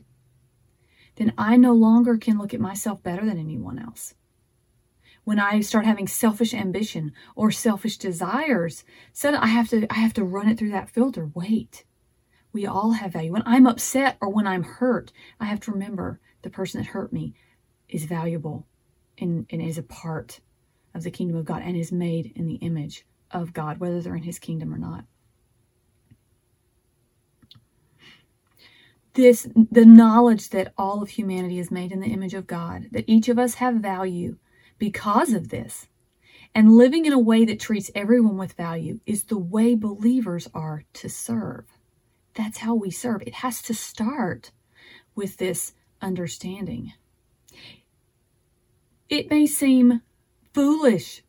then 1.16 1.34
I 1.38 1.58
no 1.58 1.74
longer 1.74 2.18
can 2.18 2.38
look 2.38 2.54
at 2.54 2.60
myself 2.60 3.02
better 3.04 3.26
than 3.26 3.40
anyone 3.40 3.80
else. 3.80 4.16
When 5.24 5.40
I 5.40 5.60
start 5.60 5.86
having 5.86 6.08
selfish 6.08 6.54
ambition 6.54 7.12
or 7.36 7.52
selfish 7.52 7.98
desires, 7.98 8.84
suddenly 9.12 9.46
I 9.46 9.50
have 9.50 9.68
to 9.70 9.88
I 9.90 9.96
have 9.96 10.14
to 10.14 10.24
run 10.24 10.48
it 10.48 10.58
through 10.58 10.72
that 10.72 10.90
filter. 10.90 11.30
Wait. 11.34 11.84
We 12.54 12.66
all 12.66 12.92
have 12.94 13.14
value. 13.14 13.34
When 13.34 13.44
I'm 13.46 13.68
upset 13.68 14.18
or 14.22 14.30
when 14.30 14.48
I'm 14.48 14.64
hurt, 14.64 15.12
I 15.40 15.46
have 15.46 15.60
to 15.62 15.72
remember 15.72 16.20
the 16.44 16.50
person 16.50 16.80
that 16.80 16.88
hurt 16.88 17.12
me 17.12 17.34
is 17.90 18.06
valuable 18.06 18.66
and, 19.18 19.46
and 19.50 19.62
is 19.62 19.78
a 19.78 19.84
part 19.84 20.40
of 20.94 21.04
the 21.04 21.12
kingdom 21.12 21.38
of 21.38 21.46
God 21.46 21.62
and 21.62 21.76
is 21.76 21.92
made 21.92 22.32
in 22.36 22.48
the 22.48 22.56
image 22.56 23.06
of 23.32 23.54
God, 23.54 23.80
whether 23.80 24.02
they're 24.02 24.16
in 24.16 24.24
his 24.24 24.40
kingdom 24.40 24.74
or 24.74 24.78
not. 24.78 25.06
This 29.18 29.48
the 29.72 29.86
knowledge 29.86 30.50
that 30.52 30.74
all 30.78 31.02
of 31.02 31.10
humanity 31.10 31.60
is 31.60 31.72
made 31.72 31.92
in 31.92 32.00
the 32.00 32.08
image 32.08 32.36
of 32.36 32.48
God, 32.48 32.88
that 32.92 33.04
each 33.08 33.28
of 33.28 33.38
us 33.38 33.56
have 33.56 33.76
value 33.76 34.38
because 34.78 35.34
of 35.34 35.50
this. 35.50 35.88
And 36.56 36.78
living 36.78 37.06
in 37.06 37.14
a 37.14 37.20
way 37.20 37.44
that 37.44 37.60
treats 37.60 37.92
everyone 37.94 38.38
with 38.38 38.54
value 38.54 39.00
is 39.06 39.24
the 39.24 39.38
way 39.38 39.76
believers 39.76 40.48
are 40.54 40.84
to 40.94 41.10
serve. 41.10 41.66
That's 42.36 42.60
how 42.60 42.76
we 42.76 42.92
serve. 42.92 43.24
It 43.24 43.36
has 43.36 43.62
to 43.64 43.74
start 43.74 44.52
with 45.16 45.38
this 45.38 45.74
understanding. 46.02 46.94
It 49.10 49.30
may 49.30 49.48
seem 49.48 50.02
foolish 50.54 51.24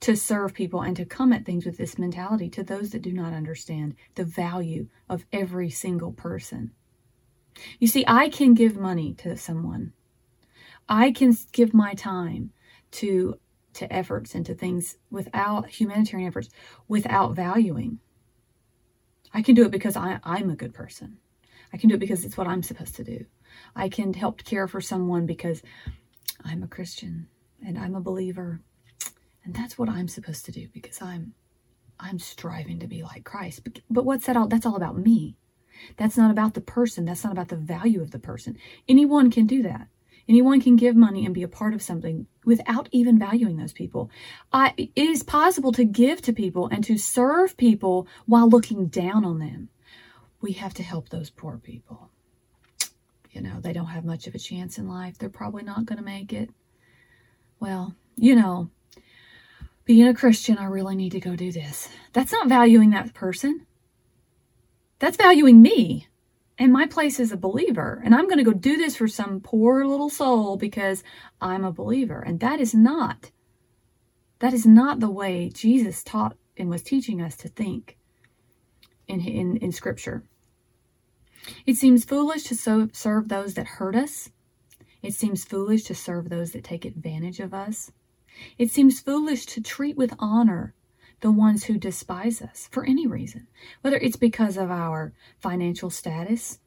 to 0.00 0.16
serve 0.16 0.52
people 0.52 0.82
and 0.82 0.96
to 0.96 1.06
come 1.06 1.32
at 1.32 1.46
things 1.46 1.64
with 1.64 1.78
this 1.78 1.98
mentality 1.98 2.50
to 2.50 2.62
those 2.62 2.90
that 2.90 3.02
do 3.02 3.12
not 3.12 3.32
understand 3.32 3.94
the 4.16 4.24
value 4.24 4.88
of 5.08 5.24
every 5.32 5.70
single 5.70 6.12
person. 6.12 6.72
You 7.78 7.88
see, 7.88 8.04
I 8.06 8.28
can 8.28 8.54
give 8.54 8.76
money 8.76 9.14
to 9.14 9.36
someone. 9.36 9.92
I 10.88 11.12
can 11.12 11.36
give 11.52 11.72
my 11.72 11.94
time 11.94 12.52
to 12.92 13.38
to 13.74 13.92
efforts 13.92 14.36
and 14.36 14.46
to 14.46 14.54
things 14.54 14.96
without 15.10 15.68
humanitarian 15.68 16.28
efforts 16.28 16.48
without 16.86 17.34
valuing. 17.34 17.98
I 19.32 19.42
can 19.42 19.56
do 19.56 19.64
it 19.64 19.72
because 19.72 19.96
I, 19.96 20.20
I'm 20.22 20.48
a 20.48 20.54
good 20.54 20.72
person. 20.72 21.18
I 21.72 21.76
can 21.76 21.88
do 21.88 21.96
it 21.96 22.00
because 22.00 22.24
it's 22.24 22.36
what 22.36 22.46
I'm 22.46 22.62
supposed 22.62 22.94
to 22.96 23.04
do. 23.04 23.26
I 23.74 23.88
can 23.88 24.14
help 24.14 24.44
care 24.44 24.68
for 24.68 24.80
someone 24.80 25.26
because 25.26 25.60
I'm 26.44 26.62
a 26.62 26.68
Christian 26.68 27.26
and 27.66 27.76
I'm 27.76 27.96
a 27.96 28.00
believer. 28.00 28.60
And 29.44 29.52
that's 29.52 29.76
what 29.76 29.88
I'm 29.88 30.06
supposed 30.06 30.44
to 30.46 30.52
do 30.52 30.68
because 30.72 31.02
I'm 31.02 31.34
I'm 31.98 32.18
striving 32.18 32.80
to 32.80 32.86
be 32.86 33.02
like 33.02 33.24
Christ. 33.24 33.64
But, 33.64 33.80
but 33.90 34.04
what's 34.04 34.26
that 34.26 34.36
all 34.36 34.46
that's 34.48 34.66
all 34.66 34.76
about 34.76 34.98
me. 34.98 35.36
That's 35.96 36.16
not 36.16 36.30
about 36.30 36.54
the 36.54 36.60
person. 36.60 37.04
That's 37.04 37.24
not 37.24 37.32
about 37.32 37.48
the 37.48 37.56
value 37.56 38.02
of 38.02 38.10
the 38.10 38.18
person. 38.18 38.58
Anyone 38.88 39.30
can 39.30 39.46
do 39.46 39.62
that. 39.62 39.88
Anyone 40.28 40.60
can 40.60 40.76
give 40.76 40.96
money 40.96 41.26
and 41.26 41.34
be 41.34 41.42
a 41.42 41.48
part 41.48 41.74
of 41.74 41.82
something 41.82 42.26
without 42.44 42.88
even 42.92 43.18
valuing 43.18 43.56
those 43.56 43.74
people. 43.74 44.10
I, 44.52 44.72
it 44.76 44.90
is 44.96 45.22
possible 45.22 45.72
to 45.72 45.84
give 45.84 46.22
to 46.22 46.32
people 46.32 46.68
and 46.68 46.82
to 46.84 46.96
serve 46.96 47.56
people 47.56 48.06
while 48.24 48.48
looking 48.48 48.86
down 48.86 49.24
on 49.24 49.38
them. 49.38 49.68
We 50.40 50.52
have 50.52 50.74
to 50.74 50.82
help 50.82 51.08
those 51.08 51.30
poor 51.30 51.58
people. 51.58 52.10
You 53.32 53.42
know, 53.42 53.60
they 53.60 53.72
don't 53.72 53.86
have 53.86 54.04
much 54.04 54.26
of 54.26 54.34
a 54.34 54.38
chance 54.38 54.78
in 54.78 54.88
life. 54.88 55.18
They're 55.18 55.28
probably 55.28 55.64
not 55.64 55.84
going 55.84 55.98
to 55.98 56.04
make 56.04 56.32
it. 56.32 56.50
Well, 57.60 57.94
you 58.16 58.34
know, 58.34 58.70
being 59.84 60.06
a 60.06 60.14
Christian, 60.14 60.56
I 60.56 60.64
really 60.64 60.96
need 60.96 61.12
to 61.12 61.20
go 61.20 61.36
do 61.36 61.52
this. 61.52 61.88
That's 62.12 62.32
not 62.32 62.48
valuing 62.48 62.90
that 62.90 63.12
person. 63.12 63.66
That's 65.04 65.18
valuing 65.18 65.60
me 65.60 66.08
and 66.56 66.72
my 66.72 66.86
place 66.86 67.20
as 67.20 67.30
a 67.30 67.36
believer. 67.36 68.00
And 68.06 68.14
I'm 68.14 68.24
going 68.24 68.38
to 68.38 68.42
go 68.42 68.54
do 68.54 68.78
this 68.78 68.96
for 68.96 69.06
some 69.06 69.38
poor 69.38 69.84
little 69.84 70.08
soul 70.08 70.56
because 70.56 71.04
I'm 71.42 71.62
a 71.62 71.70
believer. 71.70 72.20
And 72.20 72.40
that 72.40 72.58
is 72.58 72.74
not, 72.74 73.30
that 74.38 74.54
is 74.54 74.64
not 74.64 75.00
the 75.00 75.10
way 75.10 75.50
Jesus 75.52 76.02
taught 76.02 76.38
and 76.56 76.70
was 76.70 76.82
teaching 76.82 77.20
us 77.20 77.36
to 77.36 77.48
think 77.48 77.98
in, 79.06 79.20
in, 79.20 79.58
in 79.58 79.72
Scripture. 79.72 80.24
It 81.66 81.76
seems 81.76 82.06
foolish 82.06 82.44
to 82.44 82.54
so, 82.54 82.88
serve 82.94 83.28
those 83.28 83.52
that 83.54 83.66
hurt 83.66 83.94
us. 83.94 84.30
It 85.02 85.12
seems 85.12 85.44
foolish 85.44 85.82
to 85.82 85.94
serve 85.94 86.30
those 86.30 86.52
that 86.52 86.64
take 86.64 86.86
advantage 86.86 87.40
of 87.40 87.52
us. 87.52 87.92
It 88.56 88.70
seems 88.70 89.00
foolish 89.00 89.44
to 89.48 89.60
treat 89.60 89.98
with 89.98 90.14
honor 90.18 90.73
the 91.24 91.30
ones 91.30 91.64
who 91.64 91.78
despise 91.78 92.42
us 92.42 92.68
for 92.70 92.84
any 92.84 93.06
reason, 93.06 93.46
whether 93.80 93.96
it's 93.96 94.14
because 94.14 94.58
of 94.58 94.70
our 94.70 95.14
financial 95.40 95.88
status, 95.88 96.58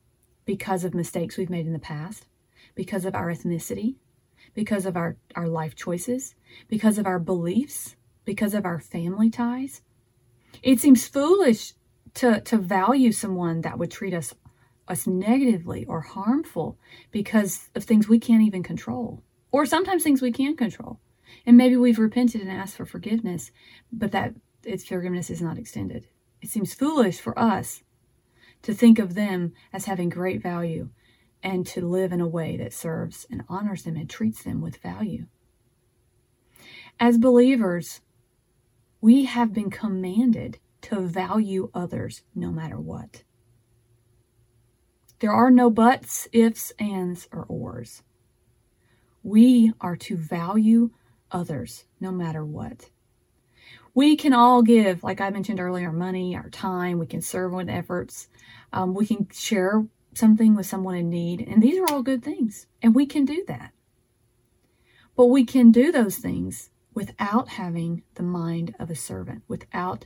because 0.46 0.84
of 0.84 0.96
mistakes 0.96 1.38
we've 1.38 1.52
made 1.52 1.68
in 1.68 1.74
the 1.74 1.80
past, 1.80 2.26
because 2.74 3.06
of 3.06 3.14
our 3.14 3.28
ethnicity, 3.28 3.98
because 4.56 4.88
of 4.88 4.98
our, 4.98 5.16
our 5.36 5.48
life 5.48 5.76
choices, 5.76 6.34
because 6.68 6.98
of 6.98 7.06
our 7.06 7.20
beliefs, 7.20 7.98
because 8.26 8.56
of 8.56 8.66
our 8.66 8.80
family 8.80 9.30
ties. 9.30 9.84
It 10.64 10.80
seems 10.80 11.08
foolish 11.08 11.74
to, 12.16 12.42
to 12.42 12.58
value 12.58 13.12
someone 13.12 13.62
that 13.62 13.78
would 13.78 13.92
treat 13.92 14.16
us 14.16 14.34
us 14.88 15.06
negatively 15.06 15.86
or 15.86 16.02
harmful 16.02 16.80
because 17.12 17.70
of 17.76 17.84
things 17.84 18.08
we 18.08 18.18
can't 18.18 18.42
even 18.42 18.64
control 18.64 19.22
or 19.52 19.68
sometimes 19.68 20.02
things 20.02 20.22
we 20.22 20.32
can 20.32 20.58
control 20.58 21.00
and 21.46 21.58
maybe 21.58 21.76
we've 21.76 22.00
repented 22.00 22.42
and 22.42 22.52
asked 22.52 22.76
for 22.76 22.86
forgiveness, 22.86 23.52
but 23.92 24.12
that 24.12 24.34
its 24.68 24.86
forgiveness 24.86 25.30
is 25.30 25.42
not 25.42 25.58
extended. 25.58 26.08
It 26.42 26.50
seems 26.50 26.74
foolish 26.74 27.20
for 27.20 27.38
us 27.38 27.84
to 28.64 28.74
think 28.74 29.00
of 29.00 29.14
them 29.14 29.54
as 29.72 29.86
having 29.86 30.10
great 30.10 30.42
value 30.42 30.90
and 31.42 31.66
to 31.68 31.88
live 31.88 32.12
in 32.12 32.22
a 32.22 32.28
way 32.28 32.58
that 32.58 32.74
serves 32.74 33.26
and 33.30 33.44
honors 33.48 33.84
them 33.84 33.96
and 33.96 34.10
treats 34.10 34.44
them 34.44 34.62
with 34.62 34.78
value. 34.78 35.28
As 37.00 37.18
believers, 37.18 38.02
we 39.02 39.26
have 39.26 39.54
been 39.54 39.70
commanded 39.70 40.60
to 40.82 41.00
value 41.02 41.70
others 41.74 42.24
no 42.34 42.52
matter 42.52 42.80
what. 42.80 43.24
There 45.20 45.32
are 45.32 45.50
no 45.50 45.70
buts, 45.70 46.28
ifs, 46.32 46.72
ands, 46.80 47.28
or 47.32 47.46
ors. 47.48 48.04
We 49.24 49.74
are 49.82 49.96
to 49.96 50.16
value 50.16 50.92
others 51.32 51.86
no 52.00 52.12
matter 52.12 52.46
what. 52.46 52.90
We 53.98 54.16
can 54.16 54.32
all 54.32 54.62
give, 54.62 55.04
like 55.04 55.22
I 55.22 55.32
mentioned 55.32 55.60
earlier, 55.60 55.92
money, 55.92 56.36
our 56.36 56.52
time. 56.52 57.00
We 57.00 57.08
can 57.08 57.20
serve 57.20 57.52
with 57.52 57.68
efforts. 57.68 58.28
Um, 58.72 58.94
we 58.94 59.08
can 59.08 59.28
share 59.34 59.88
something 60.14 60.56
with 60.56 60.68
someone 60.68 60.94
in 60.98 61.10
need. 61.10 61.42
And 61.42 61.64
these 61.64 61.80
are 61.80 61.86
all 61.90 62.04
good 62.04 62.24
things. 62.24 62.68
And 62.84 62.94
we 62.94 63.08
can 63.08 63.26
do 63.26 63.44
that. 63.48 63.72
But 65.16 65.26
we 65.26 65.46
can 65.46 65.72
do 65.72 65.92
those 65.92 66.18
things 66.18 66.70
without 66.94 67.50
having 67.50 68.04
the 68.14 68.22
mind 68.22 68.76
of 68.78 68.92
a 68.92 68.96
servant, 68.96 69.42
without 69.48 70.06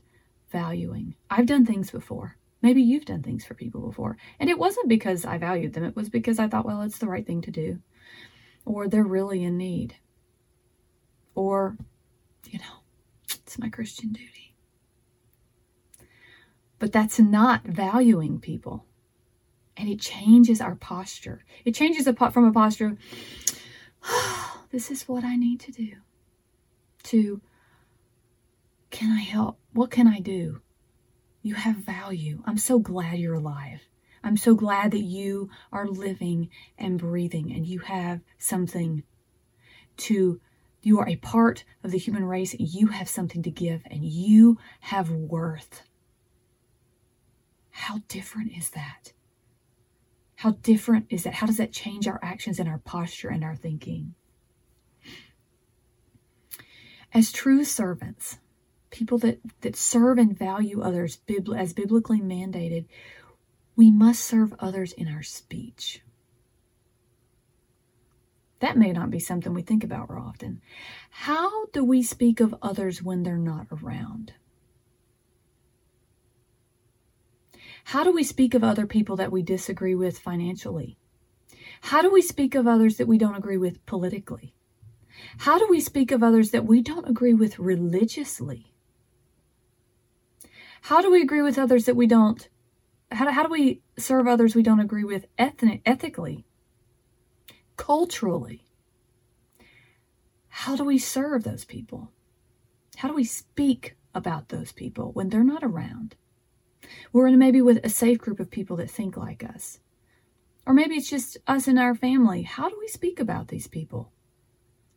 valuing. 0.53 1.15
I've 1.29 1.47
done 1.47 1.65
things 1.65 1.91
before. 1.91 2.37
Maybe 2.61 2.81
you've 2.81 3.03
done 3.03 3.23
things 3.23 3.43
for 3.43 3.55
people 3.55 3.81
before. 3.81 4.15
And 4.39 4.49
it 4.49 4.57
wasn't 4.57 4.87
because 4.87 5.25
I 5.25 5.37
valued 5.37 5.73
them, 5.73 5.83
it 5.83 5.97
was 5.97 6.07
because 6.07 6.39
I 6.39 6.47
thought, 6.47 6.65
well, 6.65 6.81
it's 6.83 6.99
the 6.99 7.09
right 7.09 7.27
thing 7.27 7.41
to 7.41 7.51
do. 7.51 7.79
Or 8.63 8.87
they're 8.87 9.03
really 9.03 9.43
in 9.43 9.57
need. 9.57 9.95
Or, 11.35 11.75
you 12.49 12.59
know, 12.59 12.80
it's 13.51 13.59
my 13.59 13.67
Christian 13.67 14.13
duty. 14.13 14.55
But 16.79 16.93
that's 16.93 17.19
not 17.19 17.65
valuing 17.65 18.39
people. 18.39 18.85
And 19.75 19.89
it 19.89 19.99
changes 19.99 20.61
our 20.61 20.75
posture. 20.75 21.43
It 21.65 21.75
changes 21.75 22.07
a, 22.07 22.13
from 22.13 22.45
a 22.45 22.53
posture, 22.53 22.95
oh, 24.05 24.61
this 24.71 24.89
is 24.89 25.03
what 25.03 25.25
I 25.25 25.35
need 25.35 25.59
to 25.61 25.71
do, 25.73 25.91
to, 27.03 27.41
can 28.89 29.11
I 29.11 29.19
help? 29.19 29.59
What 29.73 29.91
can 29.91 30.07
I 30.07 30.19
do? 30.19 30.61
You 31.41 31.55
have 31.55 31.75
value. 31.75 32.43
I'm 32.45 32.57
so 32.57 32.79
glad 32.79 33.19
you're 33.19 33.33
alive. 33.33 33.81
I'm 34.23 34.37
so 34.37 34.55
glad 34.55 34.91
that 34.91 35.03
you 35.03 35.49
are 35.73 35.87
living 35.87 36.49
and 36.77 36.97
breathing 36.97 37.51
and 37.51 37.65
you 37.65 37.79
have 37.79 38.21
something 38.37 39.03
to, 39.97 40.39
you 40.81 40.99
are 40.99 41.07
a 41.07 41.15
part 41.15 41.63
of 41.83 41.91
the 41.91 41.97
human 41.97 42.25
race. 42.25 42.55
You 42.57 42.87
have 42.87 43.07
something 43.07 43.43
to 43.43 43.51
give 43.51 43.81
and 43.89 44.03
you 44.03 44.57
have 44.81 45.09
worth. 45.09 45.83
How 47.69 48.01
different 48.07 48.51
is 48.57 48.71
that? 48.71 49.13
How 50.35 50.51
different 50.63 51.05
is 51.09 51.23
that? 51.23 51.35
How 51.35 51.45
does 51.45 51.57
that 51.57 51.71
change 51.71 52.07
our 52.07 52.19
actions 52.23 52.59
and 52.59 52.67
our 52.67 52.79
posture 52.79 53.29
and 53.29 53.43
our 53.43 53.55
thinking? 53.55 54.15
As 57.13 57.31
true 57.31 57.63
servants, 57.63 58.39
people 58.89 59.17
that, 59.19 59.39
that 59.61 59.75
serve 59.75 60.17
and 60.17 60.37
value 60.37 60.81
others 60.81 61.19
as 61.55 61.73
biblically 61.73 62.21
mandated, 62.21 62.85
we 63.75 63.91
must 63.91 64.23
serve 64.23 64.53
others 64.59 64.93
in 64.93 65.07
our 65.07 65.23
speech. 65.23 66.01
That 68.61 68.77
may 68.77 68.91
not 68.91 69.09
be 69.09 69.19
something 69.19 69.53
we 69.55 69.63
think 69.63 69.83
about 69.83 70.07
very 70.07 70.21
often. 70.21 70.61
How 71.09 71.65
do 71.67 71.83
we 71.83 72.03
speak 72.03 72.39
of 72.39 72.55
others 72.61 73.01
when 73.01 73.23
they're 73.23 73.35
not 73.35 73.65
around? 73.71 74.33
How 77.85 78.03
do 78.03 78.11
we 78.11 78.23
speak 78.23 78.53
of 78.53 78.63
other 78.63 78.85
people 78.85 79.15
that 79.15 79.31
we 79.31 79.41
disagree 79.41 79.95
with 79.95 80.19
financially? 80.19 80.95
How 81.81 82.03
do 82.03 82.11
we 82.11 82.21
speak 82.21 82.53
of 82.53 82.67
others 82.67 82.97
that 82.97 83.07
we 83.07 83.17
don't 83.17 83.35
agree 83.35 83.57
with 83.57 83.83
politically? 83.87 84.53
How 85.39 85.57
do 85.57 85.67
we 85.67 85.79
speak 85.79 86.11
of 86.11 86.21
others 86.21 86.51
that 86.51 86.65
we 86.65 86.81
don't 86.83 87.09
agree 87.09 87.33
with 87.33 87.57
religiously? 87.57 88.71
How 90.81 91.01
do 91.01 91.11
we 91.11 91.23
agree 91.23 91.41
with 91.41 91.57
others 91.57 91.85
that 91.85 91.95
we 91.95 92.05
don't? 92.05 92.47
How 93.11 93.25
do, 93.25 93.31
how 93.31 93.43
do 93.43 93.49
we 93.49 93.81
serve 93.97 94.27
others 94.27 94.55
we 94.55 94.63
don't 94.63 94.79
agree 94.79 95.03
with 95.03 95.25
ethnic, 95.39 95.81
ethically, 95.83 96.45
culturally? 97.77 98.65
How 100.49 100.75
do 100.75 100.83
we 100.83 100.97
serve 100.97 101.43
those 101.43 101.65
people? 101.65 102.11
How 102.97 103.07
do 103.07 103.13
we 103.13 103.23
speak 103.23 103.95
about 104.13 104.49
those 104.49 104.71
people 104.71 105.11
when 105.13 105.29
they're 105.29 105.43
not 105.43 105.63
around? 105.63 106.15
We're 107.13 107.27
in 107.27 107.39
maybe 107.39 107.61
with 107.61 107.83
a 107.83 107.89
safe 107.89 108.19
group 108.19 108.39
of 108.39 108.51
people 108.51 108.77
that 108.77 108.89
think 108.89 109.17
like 109.17 109.43
us. 109.43 109.79
Or 110.65 110.73
maybe 110.73 110.95
it's 110.95 111.09
just 111.09 111.37
us 111.47 111.67
and 111.67 111.79
our 111.79 111.95
family. 111.95 112.43
How 112.43 112.69
do 112.69 112.77
we 112.79 112.87
speak 112.87 113.19
about 113.19 113.47
these 113.47 113.67
people 113.67 114.11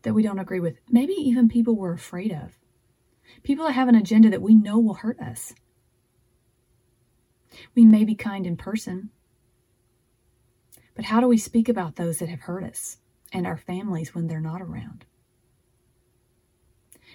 that 0.02 0.12
we 0.12 0.22
don't 0.22 0.38
agree 0.38 0.60
with? 0.60 0.76
Maybe 0.90 1.14
even 1.14 1.48
people 1.48 1.76
we're 1.76 1.94
afraid 1.94 2.32
of. 2.32 2.58
People 3.42 3.66
that 3.66 3.72
have 3.72 3.88
an 3.88 3.94
agenda 3.94 4.30
that 4.30 4.42
we 4.42 4.54
know 4.54 4.78
will 4.78 4.94
hurt 4.94 5.18
us. 5.20 5.54
We 7.74 7.84
may 7.84 8.04
be 8.04 8.14
kind 8.14 8.46
in 8.46 8.56
person, 8.56 9.10
but 10.94 11.06
how 11.06 11.20
do 11.20 11.28
we 11.28 11.38
speak 11.38 11.68
about 11.68 11.96
those 11.96 12.18
that 12.18 12.28
have 12.28 12.40
hurt 12.40 12.64
us 12.64 12.98
and 13.32 13.46
our 13.46 13.56
families 13.56 14.14
when 14.14 14.26
they're 14.26 14.40
not 14.40 14.62
around? 14.62 15.04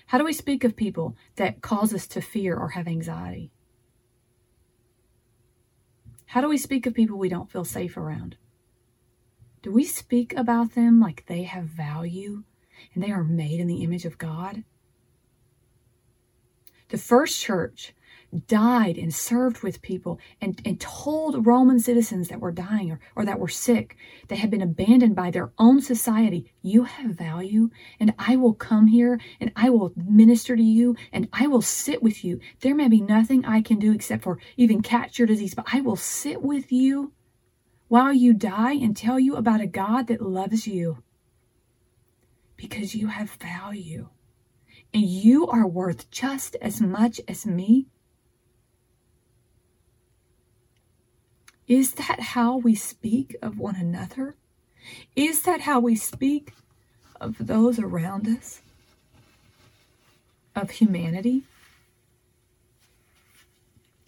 How 0.08 0.18
do 0.18 0.26
we 0.26 0.34
speak 0.34 0.64
of 0.64 0.76
people 0.76 1.16
that 1.36 1.62
cause 1.62 1.94
us 1.94 2.08
to 2.08 2.22
fear 2.22 2.58
or 2.58 2.70
have 2.70 2.88
anxiety? 2.88 3.52
How 6.26 6.42
do 6.42 6.50
we 6.50 6.58
speak 6.58 6.86
of 6.86 6.94
people 6.94 7.18
we 7.18 7.30
don't 7.30 7.52
feel 7.52 7.66
safe 7.66 7.96
around? 7.96 8.36
Do 9.62 9.72
we 9.72 9.84
speak 9.84 10.34
about 10.36 10.74
them 10.74 11.00
like 11.00 11.26
they 11.26 11.44
have 11.44 11.66
value 11.66 12.44
and 12.94 13.04
they 13.04 13.12
are 13.12 13.24
made 13.24 13.60
in 13.60 13.68
the 13.68 13.84
image 13.84 14.06
of 14.06 14.18
God? 14.18 14.64
The 16.90 16.98
first 16.98 17.40
church 17.40 17.94
died 18.48 18.98
and 18.98 19.14
served 19.14 19.64
with 19.64 19.82
people 19.82 20.20
and, 20.42 20.62
and 20.66 20.80
told 20.80 21.46
Roman 21.46 21.80
citizens 21.80 22.28
that 22.28 22.40
were 22.40 22.52
dying 22.52 22.92
or, 22.92 23.00
or 23.16 23.26
that 23.26 23.40
were 23.40 23.48
sick, 23.48 23.98
that 24.28 24.38
had 24.38 24.52
been 24.52 24.62
abandoned 24.62 25.16
by 25.16 25.32
their 25.32 25.52
own 25.58 25.82
society, 25.82 26.52
you 26.62 26.84
have 26.84 27.12
value 27.12 27.70
and 28.00 28.14
I 28.20 28.36
will 28.36 28.54
come 28.54 28.88
here 28.88 29.20
and 29.40 29.52
I 29.56 29.70
will 29.70 29.94
minister 29.96 30.56
to 30.56 30.64
you 30.64 30.96
and 31.12 31.28
I 31.34 31.48
will 31.48 31.62
sit 31.62 32.04
with 32.04 32.24
you. 32.24 32.40
There 32.62 32.76
may 32.76 32.88
be 32.88 33.02
nothing 33.02 33.46
I 33.46 33.62
can 33.62 33.80
do 33.80 33.92
except 33.92 34.24
for 34.24 34.40
even 34.58 34.82
catch 34.82 35.18
your 35.18 35.28
disease, 35.28 35.56
but 35.56 35.66
I 35.74 35.82
will 35.82 35.96
sit 35.96 36.42
with 36.42 36.72
you 36.72 37.14
while 37.88 38.14
you 38.14 38.34
die 38.34 38.74
and 38.74 38.96
tell 38.96 39.20
you 39.20 39.36
about 39.36 39.62
a 39.62 39.68
God 39.68 40.08
that 40.08 40.22
loves 40.22 40.68
you 40.68 41.04
because 42.56 42.94
you 42.94 43.08
have 43.08 43.32
value 43.32 44.10
and 44.94 45.04
you 45.04 45.48
are 45.48 45.68
worth 45.68 46.10
just 46.12 46.56
as 46.62 46.82
much 46.82 47.22
as 47.28 47.46
me 47.46 47.88
Is 51.70 51.94
that 51.94 52.20
how 52.20 52.58
we 52.58 52.74
speak 52.74 53.36
of 53.44 53.60
one 53.60 53.76
another? 53.76 54.36
Is 55.16 55.44
that 55.44 55.62
how 55.62 55.80
we 55.80 55.96
speak 55.96 56.52
of 57.22 57.36
those 57.40 57.78
around 57.78 58.28
us? 58.28 58.62
Of 60.56 60.72
humanity? 60.72 61.44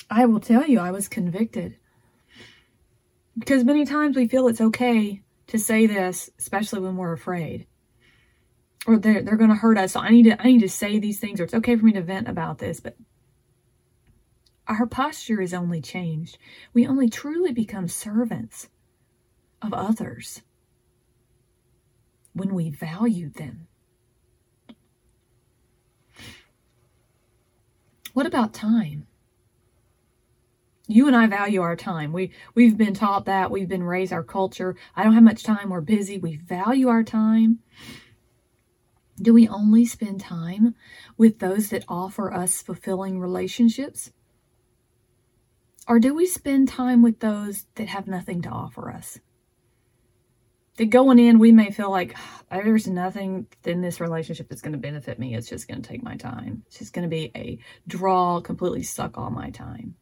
I 0.09 0.25
will 0.25 0.39
tell 0.39 0.65
you, 0.67 0.79
I 0.79 0.89
was 0.89 1.07
convicted. 1.07 1.77
Because 3.37 3.63
many 3.63 3.85
times 3.85 4.15
we 4.15 4.27
feel 4.27 4.47
it's 4.47 4.59
okay 4.59 5.21
to 5.47 5.59
say 5.59 5.85
this, 5.85 6.31
especially 6.39 6.79
when 6.79 6.97
we're 6.97 7.13
afraid. 7.13 7.67
Or 8.87 8.97
they're, 8.97 9.21
they're 9.21 9.37
going 9.37 9.51
to 9.51 9.55
hurt 9.55 9.77
us. 9.77 9.91
So 9.91 9.99
I 9.99 10.09
need 10.09 10.23
to 10.23 10.41
I 10.41 10.45
need 10.45 10.61
to 10.61 10.69
say 10.69 10.97
these 10.97 11.19
things, 11.19 11.39
or 11.39 11.43
it's 11.43 11.53
okay 11.53 11.75
for 11.75 11.85
me 11.85 11.93
to 11.93 12.01
vent 12.01 12.27
about 12.27 12.57
this. 12.57 12.79
But 12.79 12.97
our 14.67 14.85
posture 14.85 15.41
is 15.41 15.53
only 15.53 15.81
changed. 15.81 16.37
We 16.73 16.87
only 16.87 17.09
truly 17.09 17.51
become 17.51 17.87
servants 17.87 18.69
of 19.61 19.73
others 19.73 20.41
when 22.33 22.53
we 22.53 22.69
value 22.69 23.29
them. 23.29 23.67
What 28.13 28.25
about 28.25 28.53
time? 28.53 29.07
You 30.87 31.07
and 31.07 31.15
I 31.15 31.27
value 31.27 31.61
our 31.61 31.77
time. 31.77 32.11
We 32.11 32.31
we've 32.53 32.77
been 32.77 32.93
taught 32.93 33.25
that. 33.25 33.49
We've 33.49 33.69
been 33.69 33.83
raised 33.83 34.11
our 34.11 34.23
culture. 34.23 34.75
I 34.95 35.03
don't 35.03 35.13
have 35.13 35.23
much 35.23 35.43
time. 35.43 35.69
We're 35.69 35.79
busy. 35.79 36.17
We 36.17 36.35
value 36.35 36.89
our 36.89 37.03
time. 37.03 37.59
Do 39.21 39.33
we 39.33 39.47
only 39.47 39.85
spend 39.85 40.19
time 40.19 40.75
with 41.17 41.39
those 41.39 41.69
that 41.69 41.85
offer 41.87 42.33
us 42.33 42.61
fulfilling 42.61 43.19
relationships? 43.19 44.11
Or 45.87 45.99
do 45.99 46.13
we 46.13 46.25
spend 46.25 46.67
time 46.67 47.01
with 47.01 47.19
those 47.19 47.65
that 47.75 47.87
have 47.87 48.07
nothing 48.07 48.41
to 48.43 48.49
offer 48.49 48.91
us? 48.91 49.19
That 50.77 50.85
going 50.85 51.19
in, 51.19 51.39
we 51.39 51.51
may 51.51 51.71
feel 51.71 51.91
like 51.91 52.15
ah, 52.17 52.41
there's 52.49 52.87
nothing 52.87 53.47
in 53.65 53.81
this 53.81 53.99
relationship 53.99 54.47
that's 54.47 54.61
going 54.61 54.71
to 54.73 54.77
benefit 54.77 55.19
me. 55.19 55.35
It's 55.35 55.49
just 55.49 55.67
going 55.67 55.81
to 55.81 55.87
take 55.87 56.03
my 56.03 56.15
time. 56.15 56.63
It's 56.67 56.79
just 56.79 56.93
going 56.93 57.03
to 57.03 57.09
be 57.09 57.31
a 57.35 57.59
draw, 57.87 58.39
completely 58.39 58.83
suck 58.83 59.17
all 59.17 59.31
my 59.31 59.49
time. 59.49 59.95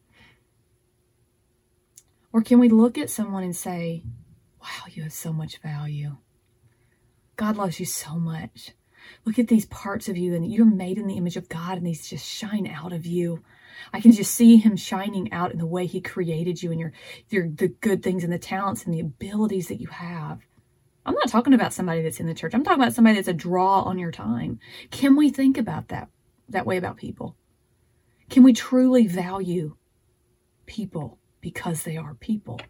Or 2.32 2.42
can 2.42 2.60
we 2.60 2.68
look 2.68 2.96
at 2.96 3.10
someone 3.10 3.42
and 3.42 3.56
say, 3.56 4.04
wow, 4.62 4.84
you 4.90 5.02
have 5.02 5.12
so 5.12 5.32
much 5.32 5.58
value. 5.58 6.16
God 7.36 7.56
loves 7.56 7.80
you 7.80 7.86
so 7.86 8.16
much. 8.16 8.72
Look 9.24 9.38
at 9.38 9.48
these 9.48 9.66
parts 9.66 10.08
of 10.08 10.16
you, 10.16 10.34
and 10.34 10.50
you're 10.50 10.64
made 10.64 10.98
in 10.98 11.06
the 11.06 11.16
image 11.16 11.36
of 11.36 11.48
God, 11.48 11.78
and 11.78 11.86
these 11.86 12.08
just 12.08 12.26
shine 12.26 12.66
out 12.66 12.92
of 12.92 13.06
you. 13.06 13.42
I 13.92 14.00
can 14.00 14.12
just 14.12 14.34
see 14.34 14.56
him 14.56 14.76
shining 14.76 15.32
out 15.32 15.52
in 15.52 15.58
the 15.58 15.66
way 15.66 15.86
he 15.86 16.00
created 16.00 16.62
you 16.62 16.70
and 16.70 16.80
your 16.80 16.92
your 17.28 17.48
the 17.48 17.68
good 17.68 18.02
things 18.02 18.24
and 18.24 18.32
the 18.32 18.38
talents 18.38 18.84
and 18.84 18.94
the 18.94 19.00
abilities 19.00 19.68
that 19.68 19.80
you 19.80 19.88
have. 19.88 20.40
I'm 21.06 21.14
not 21.14 21.28
talking 21.28 21.54
about 21.54 21.72
somebody 21.72 22.02
that's 22.02 22.20
in 22.20 22.26
the 22.26 22.34
church. 22.34 22.54
I'm 22.54 22.62
talking 22.62 22.80
about 22.80 22.92
somebody 22.92 23.16
that's 23.16 23.28
a 23.28 23.32
draw 23.32 23.82
on 23.82 23.98
your 23.98 24.12
time. 24.12 24.60
Can 24.90 25.16
we 25.16 25.30
think 25.30 25.56
about 25.56 25.88
that 25.88 26.08
that 26.48 26.66
way 26.66 26.76
about 26.76 26.96
people? 26.96 27.36
Can 28.28 28.42
we 28.42 28.52
truly 28.52 29.06
value 29.06 29.76
people 30.66 31.18
because 31.40 31.82
they 31.82 31.96
are 31.96 32.14
people? 32.14 32.60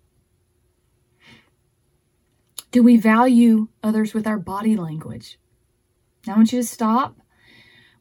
Do 2.70 2.83
we 2.83 2.96
value 2.96 3.68
others 3.83 4.14
with 4.14 4.26
our 4.26 4.38
body 4.38 4.76
language? 4.76 5.38
Now, 6.26 6.35
I 6.35 6.37
want 6.37 6.52
you 6.52 6.61
to 6.61 6.66
stop. 6.66 7.16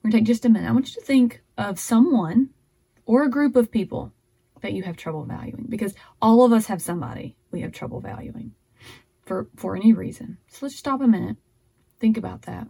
We're 0.03 0.12
going 0.12 0.12
to 0.12 0.17
take 0.19 0.27
just 0.27 0.45
a 0.45 0.49
minute. 0.49 0.69
I 0.69 0.71
want 0.71 0.88
you 0.88 1.01
to 1.01 1.05
think 1.05 1.41
of 1.58 1.79
someone 1.79 2.49
or 3.05 3.23
a 3.23 3.29
group 3.29 3.55
of 3.55 3.71
people 3.71 4.13
that 4.62 4.73
you 4.73 4.84
have 4.84 4.97
trouble 4.97 5.23
valuing 5.23 5.65
because 5.69 5.93
all 6.21 6.45
of 6.45 6.51
us 6.51 6.67
have 6.67 6.82
somebody 6.82 7.36
we 7.51 7.62
have 7.62 7.71
trouble 7.71 8.01
valuing 8.01 8.53
for, 9.25 9.47
for 9.55 9.75
any 9.75 9.93
reason. 9.93 10.38
So 10.47 10.65
let's 10.65 10.75
stop 10.75 11.01
a 11.01 11.08
minute. 11.08 11.38
Think 11.99 12.17
about 12.17 12.43
that. 12.43 12.67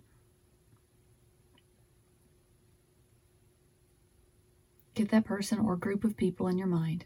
Get 4.93 5.09
that 5.09 5.25
person 5.25 5.59
or 5.59 5.75
group 5.75 6.03
of 6.03 6.17
people 6.17 6.47
in 6.47 6.57
your 6.57 6.67
mind. 6.67 7.05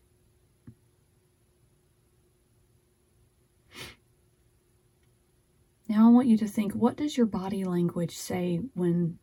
Now 5.88 6.03
I 6.03 6.03
want 6.13 6.28
you 6.28 6.38
to 6.38 6.47
think 6.47 6.73
what 6.73 6.97
does 6.97 7.17
your 7.17 7.26
body 7.26 7.63
language 7.63 8.15
say 8.15 8.62
when 8.73 9.19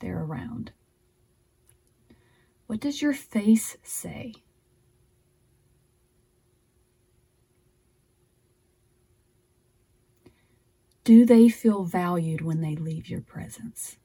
they're 0.00 0.22
around? 0.22 0.72
What 2.66 2.80
does 2.80 3.00
your 3.00 3.14
face 3.14 3.76
say? 3.82 4.34
Do 11.04 11.24
they 11.24 11.48
feel 11.48 11.84
valued 11.84 12.42
when 12.42 12.60
they 12.60 12.76
leave 12.76 13.08
your 13.08 13.22
presence? 13.22 13.96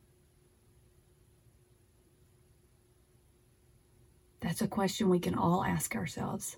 That's 4.39 4.61
a 4.61 4.67
question 4.67 5.09
we 5.09 5.19
can 5.19 5.35
all 5.35 5.65
ask 5.65 5.95
ourselves. 5.95 6.57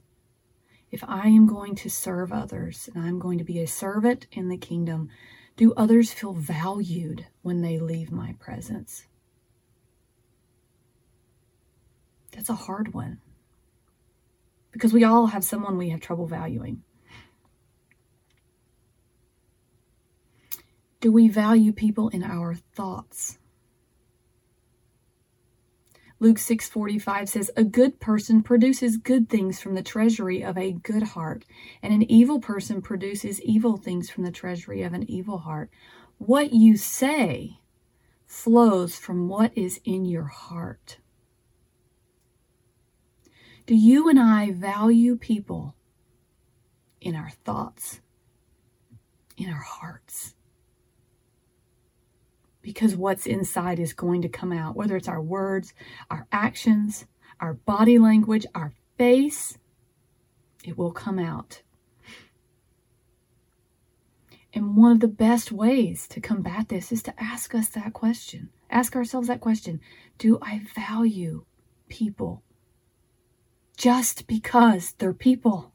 If 0.92 1.04
I 1.08 1.28
am 1.30 1.48
going 1.48 1.74
to 1.76 1.90
serve 1.90 2.32
others 2.32 2.90
and 2.94 3.04
I'm 3.04 3.18
going 3.18 3.40
to 3.40 3.44
be 3.44 3.60
a 3.60 3.68
servant 3.68 4.28
in 4.32 4.50
the 4.50 4.58
kingdom, 4.58 5.10
do 5.56 5.74
others 5.74 6.12
feel 6.12 6.34
valued 6.34 7.26
when 7.42 7.62
they 7.62 7.80
leave 7.80 8.12
my 8.12 8.36
presence? 8.40 9.06
That's 12.32 12.50
a 12.50 12.56
hard 12.56 12.94
one 12.94 13.22
because 14.76 14.92
we 14.92 15.06
all 15.06 15.28
have 15.28 15.46
someone 15.46 15.78
we 15.78 15.92
have 15.92 16.02
trouble 16.02 16.28
valuing. 16.28 16.84
Do 21.00 21.14
we 21.14 21.30
value 21.30 21.72
people 21.72 22.10
in 22.10 22.24
our 22.24 22.56
thoughts? 22.56 23.38
Luke 26.20 26.38
6:45 26.38 27.28
says 27.28 27.52
a 27.58 27.64
good 27.64 28.00
person 28.00 28.42
produces 28.42 28.96
good 28.98 29.30
things 29.30 29.60
from 29.60 29.76
the 29.76 29.84
treasury 29.84 30.42
of 30.42 30.58
a 30.58 30.72
good 30.72 31.04
heart 31.04 31.44
and 31.82 31.94
an 31.94 32.10
evil 32.10 32.40
person 32.40 32.82
produces 32.82 33.42
evil 33.42 33.76
things 33.76 34.10
from 34.10 34.24
the 34.24 34.32
treasury 34.32 34.82
of 34.82 34.94
an 34.94 35.10
evil 35.10 35.40
heart. 35.40 35.70
What 36.18 36.54
you 36.54 36.78
say 36.78 37.60
flows 38.26 38.96
from 38.96 39.28
what 39.28 39.52
is 39.58 39.82
in 39.84 40.06
your 40.06 40.26
heart. 40.26 41.00
Do 43.66 43.76
you 43.76 44.10
and 44.10 44.20
I 44.20 44.52
value 44.52 45.18
people 45.18 45.76
in 47.02 47.16
our 47.16 47.32
thoughts, 47.44 48.00
in 49.36 49.50
our 49.50 49.64
hearts? 49.64 50.35
Because 52.66 52.96
what's 52.96 53.28
inside 53.28 53.80
is 53.80 53.94
going 53.94 54.24
to 54.24 54.28
come 54.28 54.52
out, 54.52 54.76
whether 54.76 54.98
it's 54.98 55.08
our 55.08 55.22
words, 55.22 55.76
our 56.10 56.26
actions, 56.32 57.06
our 57.40 57.54
body 57.54 58.00
language, 58.00 58.44
our 58.56 58.74
face, 58.98 59.60
it 60.64 60.76
will 60.76 60.92
come 60.92 61.20
out. 61.20 61.62
And 64.52 64.76
one 64.76 64.94
of 64.94 65.00
the 65.00 65.08
best 65.08 65.52
ways 65.52 66.08
to 66.08 66.20
combat 66.20 66.70
this 66.70 66.92
is 66.92 67.04
to 67.04 67.14
ask 67.22 67.54
us 67.54 67.70
that 67.70 67.94
question. 67.94 68.50
Ask 68.72 68.96
ourselves 68.96 69.28
that 69.28 69.42
question 69.42 69.80
Do 70.18 70.40
I 70.42 70.64
value 70.74 71.46
people 71.88 72.42
just 73.78 74.26
because 74.26 74.94
they're 74.94 75.14
people? 75.14 75.72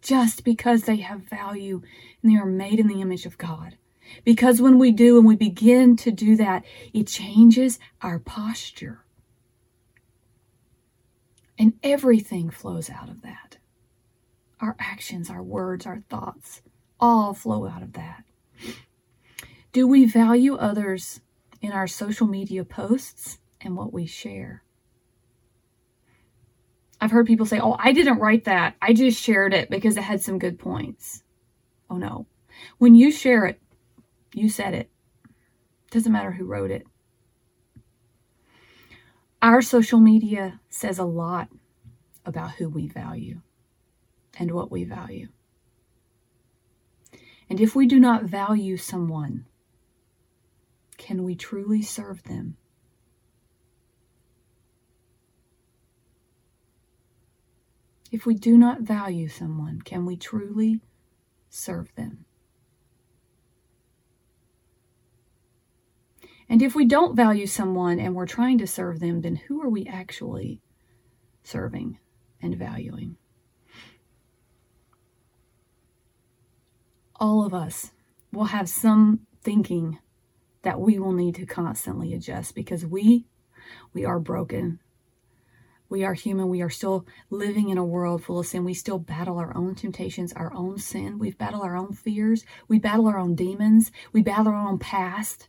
Just 0.00 0.44
because 0.44 0.82
they 0.82 0.98
have 0.98 1.22
value 1.22 1.82
and 2.22 2.30
they 2.30 2.38
are 2.38 2.46
made 2.46 2.78
in 2.78 2.86
the 2.86 3.00
image 3.00 3.26
of 3.26 3.36
God? 3.36 3.78
Because 4.24 4.60
when 4.60 4.78
we 4.78 4.92
do 4.92 5.18
and 5.18 5.26
we 5.26 5.36
begin 5.36 5.96
to 5.96 6.10
do 6.10 6.36
that, 6.36 6.64
it 6.92 7.06
changes 7.06 7.78
our 8.02 8.18
posture. 8.18 9.04
And 11.58 11.74
everything 11.82 12.50
flows 12.50 12.90
out 12.90 13.08
of 13.08 13.22
that. 13.22 13.58
Our 14.60 14.76
actions, 14.78 15.30
our 15.30 15.42
words, 15.42 15.86
our 15.86 16.02
thoughts 16.08 16.62
all 16.98 17.34
flow 17.34 17.66
out 17.66 17.82
of 17.82 17.92
that. 17.94 18.24
Do 19.72 19.86
we 19.86 20.06
value 20.06 20.56
others 20.56 21.20
in 21.60 21.72
our 21.72 21.86
social 21.86 22.26
media 22.26 22.64
posts 22.64 23.38
and 23.60 23.76
what 23.76 23.92
we 23.92 24.06
share? 24.06 24.62
I've 27.00 27.10
heard 27.10 27.26
people 27.26 27.46
say, 27.46 27.60
Oh, 27.60 27.76
I 27.78 27.92
didn't 27.92 28.18
write 28.18 28.44
that. 28.44 28.76
I 28.80 28.94
just 28.94 29.20
shared 29.20 29.52
it 29.52 29.68
because 29.68 29.96
it 29.96 30.02
had 30.02 30.22
some 30.22 30.38
good 30.38 30.58
points. 30.58 31.22
Oh 31.90 31.96
no. 31.96 32.26
When 32.78 32.94
you 32.94 33.12
share 33.12 33.44
it, 33.46 33.60
you 34.36 34.50
said 34.50 34.74
it. 34.74 34.90
Doesn't 35.90 36.12
matter 36.12 36.30
who 36.30 36.44
wrote 36.44 36.70
it. 36.70 36.86
Our 39.40 39.62
social 39.62 39.98
media 39.98 40.60
says 40.68 40.98
a 40.98 41.04
lot 41.04 41.48
about 42.26 42.52
who 42.52 42.68
we 42.68 42.86
value 42.86 43.40
and 44.38 44.50
what 44.50 44.70
we 44.70 44.84
value. 44.84 45.28
And 47.48 47.60
if 47.60 47.74
we 47.74 47.86
do 47.86 47.98
not 47.98 48.24
value 48.24 48.76
someone, 48.76 49.46
can 50.98 51.24
we 51.24 51.34
truly 51.34 51.80
serve 51.80 52.22
them? 52.24 52.58
If 58.12 58.26
we 58.26 58.34
do 58.34 58.58
not 58.58 58.82
value 58.82 59.28
someone, 59.28 59.80
can 59.80 60.04
we 60.04 60.16
truly 60.16 60.80
serve 61.48 61.94
them? 61.94 62.26
And 66.48 66.62
if 66.62 66.74
we 66.74 66.84
don't 66.84 67.16
value 67.16 67.46
someone 67.46 67.98
and 67.98 68.14
we're 68.14 68.26
trying 68.26 68.58
to 68.58 68.66
serve 68.66 69.00
them, 69.00 69.22
then 69.22 69.36
who 69.36 69.60
are 69.62 69.68
we 69.68 69.86
actually 69.86 70.60
serving 71.42 71.98
and 72.40 72.56
valuing? 72.56 73.16
All 77.16 77.44
of 77.44 77.54
us 77.54 77.92
will 78.32 78.44
have 78.46 78.68
some 78.68 79.20
thinking 79.42 79.98
that 80.62 80.80
we 80.80 80.98
will 80.98 81.12
need 81.12 81.34
to 81.36 81.46
constantly 81.46 82.12
adjust 82.12 82.54
because 82.54 82.84
we 82.84 83.26
we 83.92 84.04
are 84.04 84.20
broken. 84.20 84.80
We 85.88 86.04
are 86.04 86.14
human. 86.14 86.48
We 86.48 86.62
are 86.62 86.70
still 86.70 87.06
living 87.30 87.68
in 87.68 87.78
a 87.78 87.84
world 87.84 88.24
full 88.24 88.40
of 88.40 88.46
sin. 88.46 88.64
We 88.64 88.74
still 88.74 88.98
battle 88.98 89.38
our 89.38 89.56
own 89.56 89.74
temptations, 89.74 90.32
our 90.32 90.52
own 90.52 90.78
sin. 90.78 91.18
We 91.18 91.30
battle 91.32 91.62
our 91.62 91.76
own 91.76 91.92
fears. 91.92 92.44
We 92.68 92.78
battle 92.78 93.06
our 93.06 93.18
own 93.18 93.34
demons. 93.34 93.92
We 94.12 94.22
battle 94.22 94.48
our 94.48 94.68
own 94.68 94.78
past. 94.78 95.48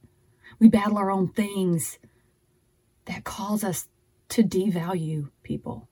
We 0.59 0.69
battle 0.69 0.97
our 0.97 1.11
own 1.11 1.27
things 1.29 1.99
that 3.05 3.23
cause 3.23 3.63
us 3.63 3.87
to 4.29 4.43
devalue 4.43 5.29
people 5.43 5.87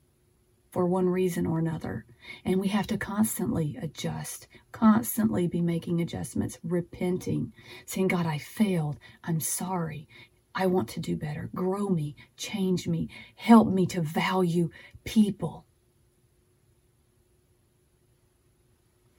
for 0.70 0.84
one 0.86 1.08
reason 1.08 1.46
or 1.46 1.58
another. 1.58 2.04
And 2.44 2.60
we 2.60 2.68
have 2.68 2.86
to 2.88 2.98
constantly 2.98 3.78
adjust, 3.80 4.48
constantly 4.72 5.46
be 5.46 5.62
making 5.62 6.00
adjustments, 6.00 6.58
repenting, 6.62 7.52
saying, 7.86 8.08
God, 8.08 8.26
I 8.26 8.38
failed. 8.38 8.98
I'm 9.24 9.40
sorry. 9.40 10.08
I 10.54 10.66
want 10.66 10.88
to 10.90 11.00
do 11.00 11.16
better. 11.16 11.50
Grow 11.54 11.88
me, 11.88 12.16
change 12.36 12.88
me, 12.88 13.08
help 13.36 13.68
me 13.68 13.86
to 13.86 14.00
value 14.00 14.70
people. 15.04 15.64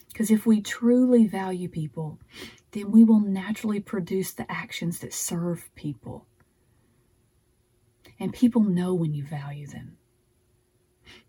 Because 0.09 0.31
if 0.31 0.45
we 0.45 0.61
truly 0.61 1.27
value 1.27 1.69
people, 1.69 2.19
then 2.71 2.91
we 2.91 3.03
will 3.03 3.19
naturally 3.19 3.79
produce 3.79 4.33
the 4.33 4.49
actions 4.51 4.99
that 4.99 5.13
serve 5.13 5.69
people. 5.75 6.25
And 8.19 8.33
people 8.33 8.63
know 8.63 8.93
when 8.93 9.13
you 9.13 9.23
value 9.23 9.67
them. 9.67 9.97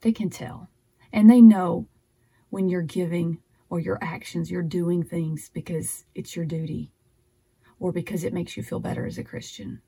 They 0.01 0.13
can 0.13 0.31
tell. 0.31 0.69
And 1.13 1.31
they 1.31 1.41
know 1.41 1.87
when 2.51 2.69
you're 2.69 2.83
giving 2.83 3.39
or 3.71 3.79
your 3.79 3.99
actions, 4.03 4.51
you're 4.51 4.63
doing 4.63 5.03
things 5.03 5.51
because 5.53 6.05
it's 6.15 6.35
your 6.35 6.47
duty 6.47 6.93
or 7.79 7.93
because 7.93 8.25
it 8.25 8.33
makes 8.33 8.57
you 8.57 8.63
feel 8.63 8.81
better 8.81 9.07
as 9.07 9.19
a 9.19 9.25
Christian. 9.25 9.81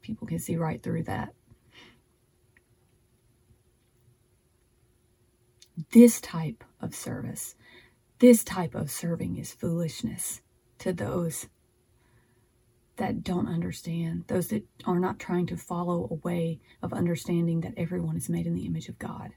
People 0.00 0.26
can 0.26 0.38
see 0.38 0.56
right 0.56 0.82
through 0.82 1.02
that. 1.04 1.34
This 5.92 6.20
type 6.20 6.64
of 6.80 6.94
service 6.94 7.54
this 8.18 8.42
type 8.42 8.74
of 8.74 8.90
serving 8.90 9.36
is 9.36 9.52
foolishness 9.52 10.40
to 10.78 10.92
those 10.92 11.46
that 12.96 13.22
don't 13.22 13.48
understand, 13.48 14.24
those 14.26 14.48
that 14.48 14.64
are 14.86 14.98
not 14.98 15.18
trying 15.18 15.46
to 15.46 15.56
follow 15.56 16.08
a 16.10 16.14
way 16.26 16.60
of 16.82 16.92
understanding 16.92 17.60
that 17.60 17.74
everyone 17.76 18.16
is 18.16 18.28
made 18.28 18.46
in 18.46 18.54
the 18.54 18.66
image 18.66 18.88
of 18.88 18.98
God. 18.98 19.32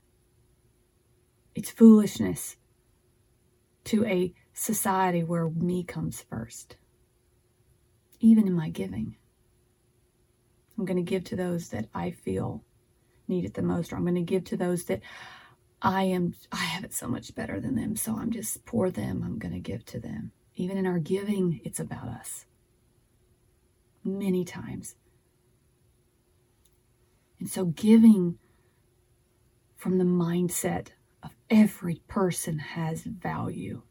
It's 1.55 1.69
foolishness 1.69 2.55
to 3.85 4.05
a 4.05 4.33
society 4.53 5.23
where 5.23 5.49
me 5.49 5.83
comes 5.83 6.21
first, 6.29 6.77
even 8.19 8.47
in 8.47 8.53
my 8.53 8.69
giving. 8.69 9.17
I'm 10.77 10.85
going 10.85 10.97
to 10.97 11.03
give 11.03 11.25
to 11.25 11.35
those 11.35 11.69
that 11.69 11.89
I 11.93 12.11
feel 12.11 12.63
need 13.27 13.45
it 13.45 13.53
the 13.53 13.61
most, 13.61 13.91
or 13.91 13.97
I'm 13.97 14.03
going 14.03 14.15
to 14.15 14.21
give 14.21 14.45
to 14.45 14.57
those 14.57 14.85
that 14.85 15.01
I 15.81 16.03
am, 16.03 16.33
I 16.51 16.57
have 16.57 16.83
it 16.83 16.93
so 16.93 17.07
much 17.07 17.35
better 17.35 17.59
than 17.59 17.75
them, 17.75 17.95
so 17.95 18.15
I'm 18.17 18.31
just 18.31 18.65
pour 18.65 18.89
them, 18.89 19.21
I'm 19.23 19.37
going 19.37 19.53
to 19.53 19.59
give 19.59 19.85
to 19.87 19.99
them. 19.99 20.31
Even 20.59 20.77
in 20.77 20.85
our 20.85 20.99
giving, 20.99 21.61
it's 21.63 21.79
about 21.79 22.09
us. 22.09 22.45
Many 24.03 24.43
times. 24.43 24.95
And 27.39 27.49
so 27.49 27.67
giving 27.67 28.37
from 29.77 29.99
the 29.99 30.03
mindset 30.03 30.89
of 31.23 31.31
every 31.49 32.01
person 32.09 32.59
has 32.59 33.03
value. 33.03 33.83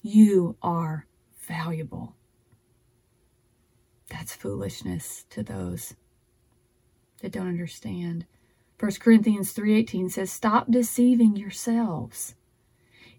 You 0.00 0.56
are 0.62 1.06
valuable. 1.46 2.16
That's 4.08 4.34
foolishness 4.34 5.26
to 5.28 5.42
those 5.42 5.94
that 7.20 7.32
don't 7.32 7.48
understand. 7.48 8.24
1 8.78 8.92
Corinthians 8.98 9.52
3:18 9.52 10.08
says, 10.08 10.32
"Stop 10.32 10.70
deceiving 10.70 11.36
yourselves. 11.36 12.34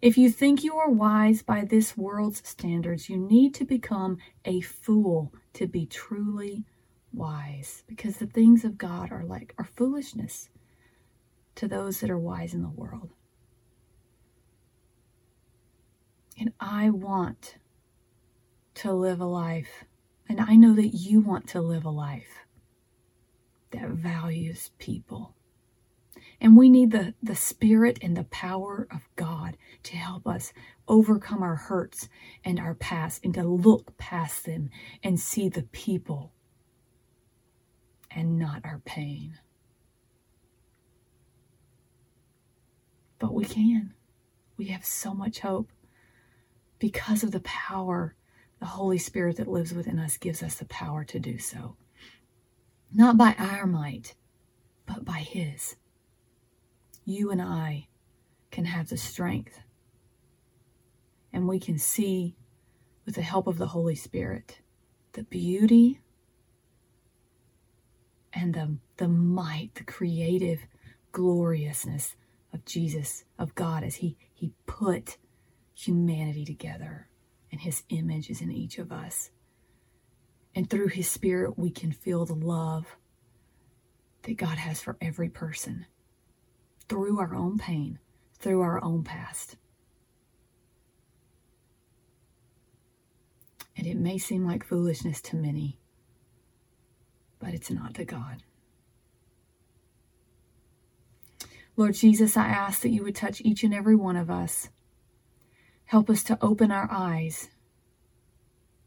If 0.02 0.18
you 0.18 0.32
think 0.32 0.64
you 0.64 0.78
are 0.78 0.90
wise 0.90 1.44
by 1.44 1.64
this 1.64 1.96
world's 1.96 2.48
standards, 2.48 3.08
you 3.08 3.18
need 3.18 3.54
to 3.56 3.66
become 3.66 4.18
a 4.46 4.62
fool 4.62 5.32
to 5.54 5.68
be 5.68 5.86
truly 5.86 6.66
wise, 7.14 7.84
because 7.88 8.18
the 8.18 8.26
things 8.26 8.66
of 8.66 8.80
God 8.80 9.12
are 9.12 9.24
like 9.24 9.54
are 9.60 9.66
foolishness 9.66 10.50
to 11.56 11.68
those 11.68 12.00
that 12.00 12.10
are 12.10 12.18
wise 12.18 12.54
in 12.56 12.64
the 12.64 12.70
world." 12.70 13.14
And 16.40 16.54
I 16.60 16.90
want 16.90 17.58
to 18.76 18.94
live 18.94 19.20
a 19.20 19.26
life, 19.26 19.84
and 20.28 20.42
I 20.42 20.56
know 20.56 20.74
that 20.74 20.96
you 20.96 21.20
want 21.20 21.48
to 21.50 21.62
live 21.62 21.86
a 21.86 21.92
life 21.92 22.48
that 23.70 23.90
values 23.90 24.72
people. 24.80 25.36
And 26.41 26.58
we 26.58 26.69
need 26.69 26.89
the, 26.89 27.13
the 27.21 27.36
spirit 27.36 27.99
and 28.01 28.17
the 28.17 28.23
power 28.23 28.88
of 28.91 29.08
God 29.15 29.58
to 29.84 29.95
help 29.95 30.27
us 30.27 30.51
overcome 30.88 31.43
our 31.43 31.56
hurts 31.56 32.10
and 32.43 32.60
our 32.60 32.73
past 32.73 33.23
and 33.23 33.32
to 33.36 33.43
look 33.43 33.95
past 33.99 34.45
them 34.45 34.71
and 35.04 35.19
see 35.19 35.49
the 35.49 35.62
people 35.62 36.34
and 38.10 38.39
not 38.39 38.65
our 38.65 38.82
pain. 38.84 39.38
But 43.19 43.36
we 43.36 43.45
can. 43.45 43.93
We 44.58 44.65
have 44.65 44.84
so 44.84 45.13
much 45.13 45.39
hope 45.39 45.69
because 46.80 47.21
of 47.21 47.32
the 47.32 47.41
power 47.41 48.15
the 48.60 48.67
Holy 48.67 48.99
Spirit 48.99 49.38
that 49.38 49.47
lives 49.47 49.73
within 49.73 49.97
us 49.97 50.17
gives 50.17 50.43
us 50.43 50.56
the 50.56 50.65
power 50.65 51.04
to 51.04 51.19
do 51.19 51.39
so. 51.39 51.75
Not 52.93 53.17
by 53.17 53.36
our 53.39 53.65
might, 53.65 54.13
but 54.86 55.04
by 55.04 55.19
His. 55.19 55.75
You 57.06 57.32
and 57.32 57.42
I 57.42 57.88
can 58.52 58.66
have 58.66 58.90
the 58.90 58.98
strength, 58.98 59.60
and 61.34 61.48
we 61.48 61.60
can 61.60 61.78
see, 61.78 62.36
with 63.06 63.16
the 63.16 63.22
help 63.22 63.48
of 63.48 63.58
the 63.58 63.68
Holy 63.68 63.96
Spirit, 63.96 64.60
the 65.14 65.24
beauty 65.24 66.02
and 68.34 68.54
the, 68.54 68.78
the 68.98 69.08
might, 69.08 69.72
the 69.76 69.84
creative 69.84 70.62
gloriousness 71.12 72.16
of 72.54 72.66
Jesus, 72.66 73.24
of 73.40 73.56
God, 73.56 73.84
as 73.84 73.96
He, 73.96 74.18
he 74.34 74.54
put 74.66 75.18
humanity 75.74 76.46
together, 76.46 77.08
and 77.52 77.62
His 77.62 77.84
image 77.90 78.30
is 78.30 78.42
in 78.42 78.52
each 78.52 78.78
of 78.78 78.92
us. 78.92 79.32
And 80.54 80.70
through 80.70 80.90
His 80.90 81.10
Spirit, 81.10 81.58
we 81.58 81.72
can 81.72 81.92
feel 81.92 82.26
the 82.26 82.36
love 82.36 82.98
that 84.24 84.38
God 84.38 84.58
has 84.58 84.82
for 84.82 84.98
every 85.02 85.30
person 85.30 85.88
through 86.91 87.19
our 87.19 87.34
own 87.34 87.58
pain, 87.58 87.99
through 88.38 88.62
our 88.62 88.84
own 88.84 89.01
past. 89.04 89.56
And 93.77 93.88
it 93.88 93.95
may 93.95 94.17
seem 94.17 94.45
like 94.45 94.65
foolishness 94.65 95.21
to 95.21 95.38
many, 95.38 95.80
but 97.39 97.54
it's 97.54 97.71
not 97.71 97.93
to 97.95 98.04
God. 98.04 98.43
Lord 101.77 101.93
Jesus, 101.95 102.36
I 102.36 102.47
ask 102.47 102.82
that 102.82 102.89
you 102.89 103.04
would 103.04 103.15
touch 103.15 103.39
each 103.41 103.63
and 103.63 103.73
every 103.73 103.95
one 103.95 104.17
of 104.17 104.30
us 104.30 104.67
Help 105.91 106.10
us 106.10 106.23
to 106.23 106.38
open 106.41 106.71
our 106.71 106.88
eyes 106.89 107.49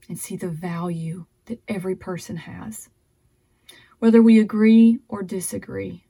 and 0.09 0.19
see 0.19 0.37
the 0.37 0.49
value 0.49 1.27
that 1.45 1.61
every 1.69 1.95
person 1.95 2.37
has. 2.37 2.89
Whether 3.99 4.23
we 4.23 4.41
agree 4.41 5.01
or 5.07 5.23
disagree, 5.23 6.07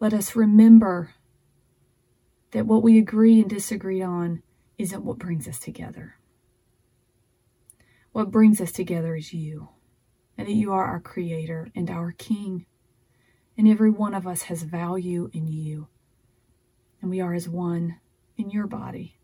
let 0.00 0.12
us 0.12 0.34
remember 0.34 1.14
that 2.54 2.66
what 2.66 2.84
we 2.84 2.98
agree 2.98 3.40
and 3.40 3.50
disagree 3.50 4.00
on 4.00 4.40
isn't 4.78 5.04
what 5.04 5.18
brings 5.18 5.48
us 5.48 5.58
together. 5.58 6.14
What 8.12 8.30
brings 8.30 8.60
us 8.60 8.70
together 8.70 9.16
is 9.16 9.32
you, 9.32 9.70
and 10.38 10.46
that 10.46 10.54
you 10.54 10.72
are 10.72 10.84
our 10.84 11.00
Creator 11.00 11.66
and 11.74 11.90
our 11.90 12.12
King. 12.12 12.64
And 13.58 13.66
every 13.66 13.90
one 13.90 14.14
of 14.14 14.24
us 14.24 14.42
has 14.42 14.62
value 14.62 15.28
in 15.32 15.48
you, 15.48 15.88
and 17.02 17.10
we 17.10 17.20
are 17.20 17.34
as 17.34 17.48
one 17.48 17.96
in 18.36 18.50
your 18.50 18.68
body. 18.68 19.18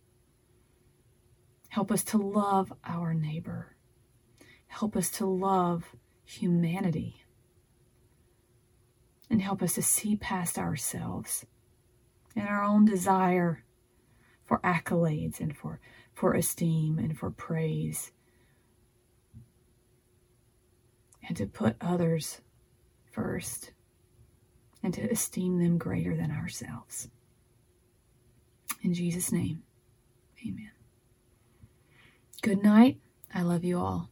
Help 1.69 1.93
us 1.93 2.03
to 2.03 2.19
love 2.19 2.73
our 2.85 3.15
neighbor. 3.15 3.77
Help 4.67 4.97
us 4.97 5.09
to 5.09 5.27
love 5.27 5.95
humanity. 6.25 7.23
And 9.31 9.41
help 9.41 9.63
us 9.63 9.75
to 9.75 9.83
see 9.83 10.17
past 10.17 10.59
ourselves 10.59 11.47
and 12.37 12.49
our 12.49 12.63
own 12.63 12.85
desire 12.85 13.65
for 14.45 14.59
accolades 14.61 15.41
and 15.41 15.57
for, 15.57 15.81
for 16.13 16.35
esteem 16.35 16.99
and 16.99 17.19
for 17.19 17.31
praise. 17.31 18.13
And 21.27 21.37
to 21.37 21.47
put 21.47 21.77
others 21.81 22.41
first 23.13 23.73
and 24.83 24.93
to 24.95 25.03
esteem 25.03 25.59
them 25.59 25.79
greater 25.79 26.17
than 26.17 26.31
ourselves. 26.31 27.09
In 28.83 28.95
Jesus' 28.95 29.31
name, 29.31 29.63
amen. 30.47 30.71
Good 32.43 32.63
night. 32.63 32.99
I 33.35 33.43
love 33.43 33.65
you 33.65 33.79
all. 33.79 34.09